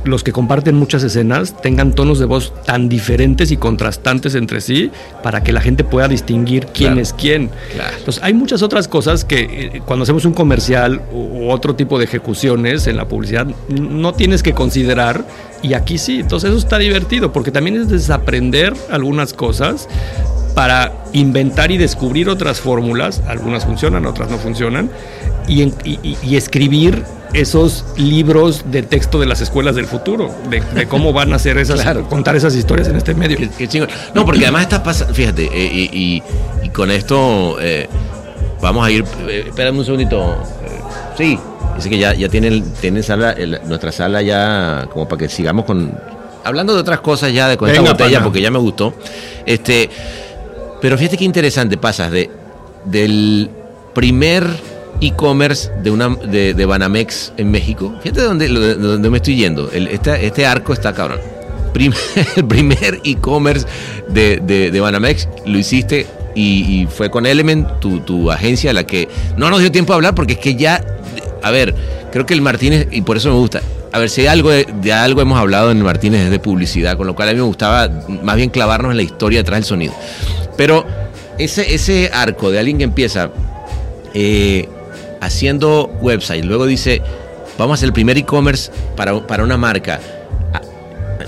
[0.06, 4.90] los que comparten muchas escenas tengan tonos de voz tan diferentes y contrastantes entre sí
[5.22, 7.00] para que la gente pueda distinguir quién Claro.
[7.02, 7.50] es quién.
[7.74, 7.96] Claro.
[7.98, 9.40] Entonces, hay muchas otras cosas que
[9.74, 14.14] eh, cuando hacemos un comercial u u otro tipo de ejecuciones en la publicidad no
[14.14, 15.24] tienes que considerar
[15.62, 16.20] y aquí sí.
[16.20, 19.88] Entonces, eso está divertido porque también es desaprender algunas cosas
[20.54, 23.22] para inventar y descubrir otras fórmulas.
[23.28, 24.90] Algunas funcionan, otras no funcionan.
[25.48, 31.32] Y escribir esos libros de texto de las escuelas del futuro, de, de cómo van
[31.32, 32.08] a hacer esas, Claro.
[32.08, 33.36] contar esas historias en este medio.
[33.36, 33.88] Qué, qué chingón.
[34.14, 36.22] No, porque además está pasando, fíjate, eh, y, y-
[36.64, 37.88] y con esto eh,
[38.62, 40.32] vamos a ir, eh, espérame un segundito.
[40.64, 40.80] Eh,
[41.18, 41.38] sí,
[41.76, 45.64] dice que ya, ya tienen, tienen sala, el- nuestra sala ya como para que sigamos
[45.66, 45.92] con,
[46.44, 48.24] hablando de otras cosas ya de con esta Venga, botella, pana.
[48.24, 48.94] porque ya me gustó.
[49.44, 49.90] Este,
[50.80, 52.30] pero fíjate qué interesante, pasas de,
[52.84, 53.50] del
[53.94, 54.46] primer
[55.00, 57.94] e-commerce de una de, Banamex en México.
[58.02, 59.70] Fíjate de dónde, dónde me estoy yendo.
[59.72, 61.20] Este arco está cabrón.
[61.72, 61.92] Prim-
[62.36, 63.66] el primer e-commerce
[64.08, 69.72] de, Banamex lo hiciste y, fue con Element, tu, agencia, la que no nos dio
[69.72, 70.84] tiempo a hablar porque es que ya,
[71.42, 71.74] a ver,
[72.12, 74.92] creo que el Martínez, y por eso me gusta, a ver, si hay algo de,
[74.92, 77.88] algo hemos hablado en Martínez es de publicidad, con lo cual a mí me gustaba
[78.22, 79.94] más bien clavarnos en la historia detrás del sonido.
[80.58, 80.84] Pero
[81.38, 83.30] ese, ese arco de alguien que empieza
[84.12, 84.68] eh,
[85.26, 87.02] haciendo website, luego dice,
[87.58, 90.00] vamos a hacer el primer e-commerce para, para una marca.
[90.52, 90.60] Ah,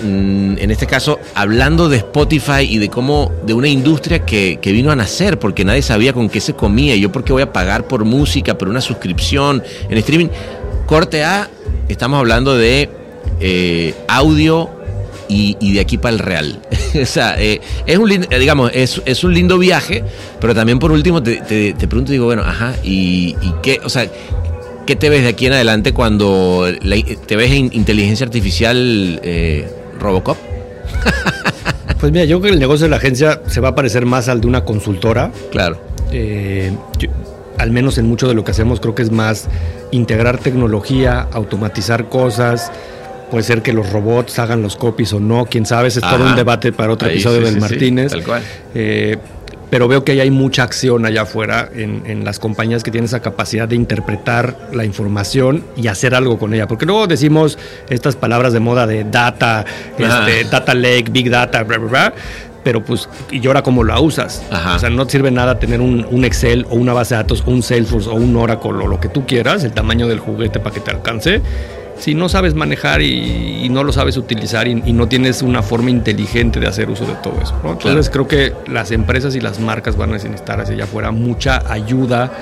[0.02, 4.72] mm, En este caso, hablando de Spotify y de cómo, de una industria que, que
[4.72, 6.96] vino a nacer, porque nadie sabía con qué se comía.
[6.96, 10.28] Yo, ¿por qué voy a pagar por música, por una suscripción en streaming?
[10.86, 11.50] Corte A,
[11.88, 12.88] estamos hablando de
[13.40, 14.77] eh, audio
[15.28, 16.60] y, y de aquí para el real.
[17.02, 20.02] o sea, eh, es un lindo, eh, digamos, es, es un lindo viaje,
[20.40, 23.88] pero también por último te, te, te pregunto, digo, bueno, ajá, y, y qué, o
[23.88, 24.06] sea,
[24.86, 29.70] ¿qué te ves de aquí en adelante cuando la- te ves en inteligencia artificial eh,
[30.00, 30.36] Robocop?
[32.00, 34.28] Pues mira, yo creo que el negocio de la agencia se va a parecer más
[34.28, 35.32] al de una consultora.
[35.50, 35.80] Claro.
[36.12, 37.08] Eh, yo-
[37.58, 39.48] al menos en mucho de lo que hacemos creo que es más
[39.90, 42.70] integrar tecnología, automatizar cosas.
[43.30, 46.36] Puede ser que los robots hagan los copies o no, quién sabe, es todo un
[46.36, 48.10] debate para otro Ahí, episodio sí, del sí, sí, Martínez.
[48.10, 48.42] tal cual.
[48.74, 49.18] Eh,
[49.70, 53.04] pero veo que ahí hay mucha acción allá afuera en, en las compañías que tienen
[53.04, 56.66] esa capacidad de interpretar la información y hacer algo con ella.
[56.66, 57.58] Porque luego decimos
[57.90, 59.66] estas palabras de moda de data,
[59.98, 62.14] este, data lake, big data, bla, bla, bla.
[62.64, 64.42] Pero pues, ¿y ahora cómo la usas?
[64.50, 64.76] Ajá.
[64.76, 67.42] O sea, no te sirve nada tener un, un Excel o una base de datos,
[67.46, 70.74] un Salesforce o un Oracle o lo que tú quieras, el tamaño del juguete para
[70.74, 71.40] que te alcance.
[71.98, 75.62] Si no sabes manejar y, y no lo sabes utilizar y, y no tienes una
[75.62, 77.54] forma inteligente de hacer uso de todo eso.
[77.62, 77.72] ¿no?
[77.72, 81.70] Entonces creo que las empresas y las marcas van a necesitar hacia allá afuera mucha
[81.70, 82.32] ayuda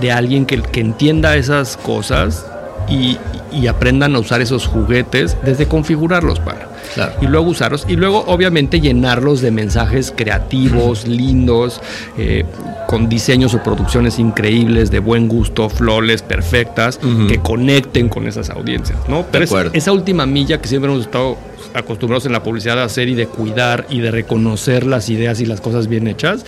[0.00, 2.46] de alguien que, que entienda esas cosas
[2.88, 3.18] y,
[3.52, 6.68] y aprendan a usar esos juguetes desde configurarlos para.
[6.94, 7.12] Claro.
[7.20, 7.84] Y luego usarlos.
[7.88, 11.80] Y luego, obviamente, llenarlos de mensajes creativos, lindos,
[12.16, 12.44] eh,
[12.86, 18.98] con diseños o producciones increíbles, de buen gusto, flores perfectas, que conecten con esas audiencias,
[19.08, 19.26] ¿no?
[19.30, 21.36] Pero es esa última milla que siempre hemos estado
[21.74, 25.46] acostumbrados en la publicidad a hacer y de cuidar y de reconocer las ideas y
[25.46, 26.44] las cosas bien hechas,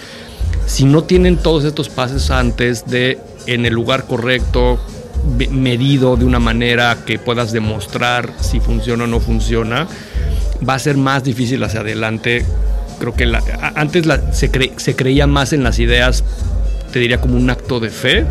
[0.67, 4.79] si no tienen todos estos pasos antes de en el lugar correcto,
[5.51, 9.87] medido de una manera que puedas demostrar si funciona o no funciona,
[10.69, 12.45] va a ser más difícil hacia adelante.
[12.99, 13.43] Creo que la-
[13.77, 16.25] antes la- se, cre- se creía más en las ideas,
[16.93, 18.25] te diría como un acto de fe,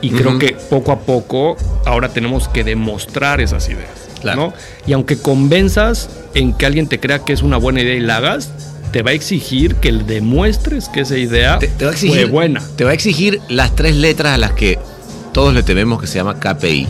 [0.00, 3.90] y creo que poco a poco ahora tenemos que demostrar esas ideas.
[4.20, 4.46] Claro.
[4.48, 4.52] ¿no?
[4.86, 8.16] Y aunque convenzas en que alguien te crea que es una buena idea y la
[8.16, 8.50] hagas,
[8.92, 12.62] te va a exigir que demuestres que esa idea Te, te va a fue buena.
[12.76, 14.78] Te va a exigir las tres letras a las que
[15.38, 16.88] todos le tememos que se llama KPI.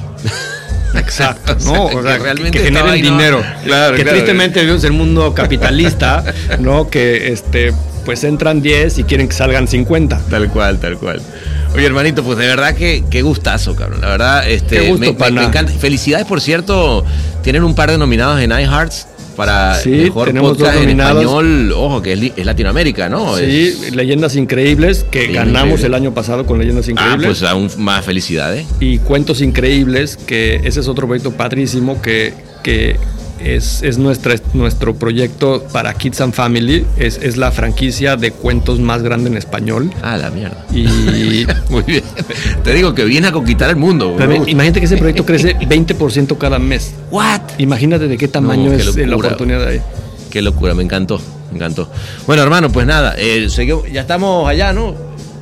[0.94, 1.88] Exacto, O sea, ¿no?
[1.90, 3.42] que O sea, realmente que generen dinero.
[3.62, 4.16] Claro, que claro.
[4.16, 6.24] tristemente vivimos en un mundo capitalista,
[6.59, 6.88] ¿no?
[6.88, 7.74] Que este,
[8.07, 10.18] pues entran 10 y quieren que salgan 50.
[10.30, 11.20] Tal cual, tal cual.
[11.74, 14.01] Oye, hermanito, pues de verdad que qué gustazo, cabrón.
[14.01, 15.40] La verdad, este, Qué gusto, me, me- pana.
[15.42, 15.70] me encanta.
[15.70, 17.05] Felicidades, por cierto.
[17.42, 19.09] Tienen un par de nominados en iHearts
[19.39, 21.72] para Sí, mejor tenemos podcast dos en español.
[21.72, 23.36] Ojo, que es, es Latinoamérica, ¿no?
[23.39, 23.45] Sí,
[23.84, 25.84] Es- Leyendas Increíbles, que Leyendas ganamos Increíbles.
[25.84, 27.26] el año pasado con Leyendas ah, Increíbles.
[27.26, 28.66] pues aún más felicidades.
[28.80, 32.97] y Cuentos Increíbles, que ese es otro proyecto padrísimo que, que
[33.43, 36.86] es, es nuestra, nuestro proyecto para Kids and Family.
[36.97, 39.91] Es, es la franquicia de cuentos más grande en español.
[40.03, 40.64] Ah, la mierda.
[40.72, 42.05] Y Muy bien.
[42.64, 44.16] Te digo que viene a conquistar el mundo.
[44.47, 46.95] Imagínate que ese proyecto crece 20% cada mes.
[47.11, 47.41] What?
[47.59, 49.80] Imagínate de qué tamaño No, qué es eh, la oportunidad ahí.
[50.30, 51.20] Qué locura, me encantó,
[51.51, 51.91] me encantó.
[52.26, 53.49] Bueno, hermano, pues nada, eh,
[53.93, 54.95] ya estamos allá, ¿no?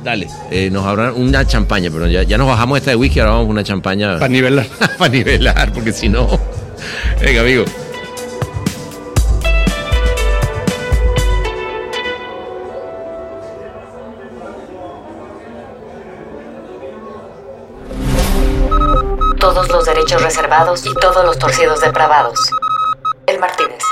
[0.03, 3.33] Dale, eh, nos habrá una champaña, pero ya, ya nos bajamos esta de whisky, ahora
[3.33, 4.65] vamos a una champaña Para nivelar.
[4.97, 6.39] para nivelar, porque si no.
[7.21, 7.65] Venga, amigo.
[20.15, 22.39] Reservados y todos los torcidos depravados.
[23.25, 23.83] El Martínez.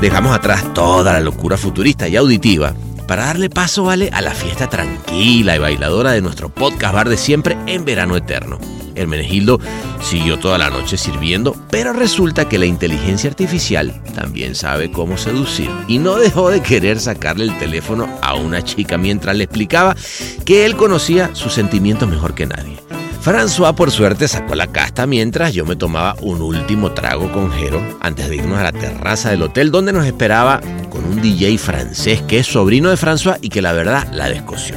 [0.00, 2.74] Dejamos atrás toda la locura futurista y auditiva
[3.06, 4.08] para darle paso, ¿vale?
[4.12, 8.58] A la fiesta tranquila y bailadora de nuestro podcast bar de siempre en verano eterno.
[8.94, 9.60] Hermenegildo
[10.02, 15.70] siguió toda la noche sirviendo, pero resulta que la inteligencia artificial también sabe cómo seducir
[15.88, 19.96] y no dejó de querer sacarle el teléfono a una chica mientras le explicaba
[20.44, 22.76] que él conocía sus sentimientos mejor que nadie.
[23.22, 27.82] François por suerte sacó la casta mientras yo me tomaba un último trago con Jero
[28.00, 32.22] antes de irnos a la terraza del hotel donde nos esperaba con un DJ francés
[32.22, 34.76] que es sobrino de François y que la verdad la descoció.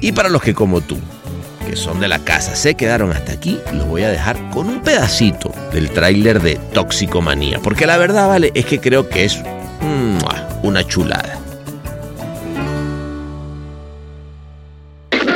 [0.00, 0.98] Y para los que como tú,
[1.68, 4.80] que son de la casa, se quedaron hasta aquí, los voy a dejar con un
[4.80, 9.38] pedacito del tráiler de Toxicomanía, porque la verdad vale es que creo que es
[9.82, 10.48] ¡mua!
[10.62, 11.38] una chulada.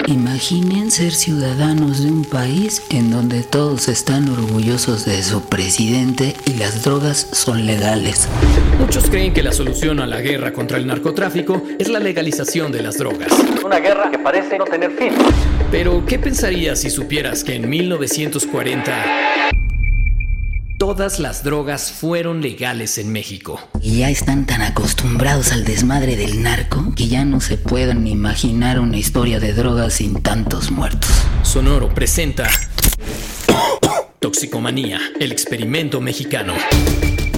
[0.07, 6.55] Imaginen ser ciudadanos de un país en donde todos están orgullosos de su presidente y
[6.55, 8.29] las drogas son legales.
[8.81, 12.83] Muchos creen que la solución a la guerra contra el narcotráfico es la legalización de
[12.83, 13.33] las drogas.
[13.65, 15.13] Una guerra que parece no tener fin.
[15.73, 19.51] Pero, ¿qué pensarías si supieras que en 1940
[20.79, 23.59] todas las drogas fueron legales en México?
[23.81, 28.81] Y ya están tan acostumbrados al desmadre del narco que ya no se pueden imaginar
[28.81, 31.11] una historia de drogas sin tantos muertos.
[31.43, 32.51] Sonoro presenta
[34.21, 36.53] Toxicomanía, el experimento mexicano.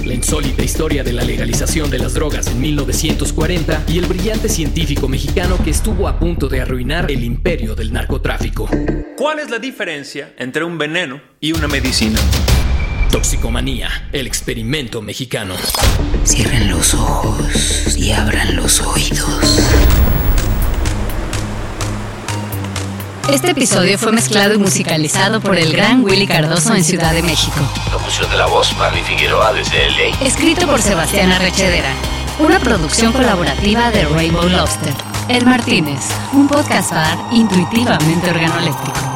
[0.05, 5.07] La insólita historia de la legalización de las drogas en 1940 y el brillante científico
[5.07, 8.69] mexicano que estuvo a punto de arruinar el imperio del narcotráfico.
[9.17, 12.19] ¿Cuál es la diferencia entre un veneno y una medicina?
[13.11, 15.55] Toxicomanía, el experimento mexicano.
[16.23, 19.94] Cierren los ojos y abran los oídos.
[23.31, 27.57] Este episodio fue mezclado y musicalizado por el gran Willy Cardoso en Ciudad de México.
[27.91, 30.25] Locución de la voz, Marley Figueroa desde LA.
[30.25, 31.89] Escrito por Sebastián Arrechedera.
[32.39, 34.93] Una producción colaborativa de Rainbow Lobster.
[35.27, 36.01] El Martínez,
[36.33, 39.14] un podcast bar intuitivamente organoléptico.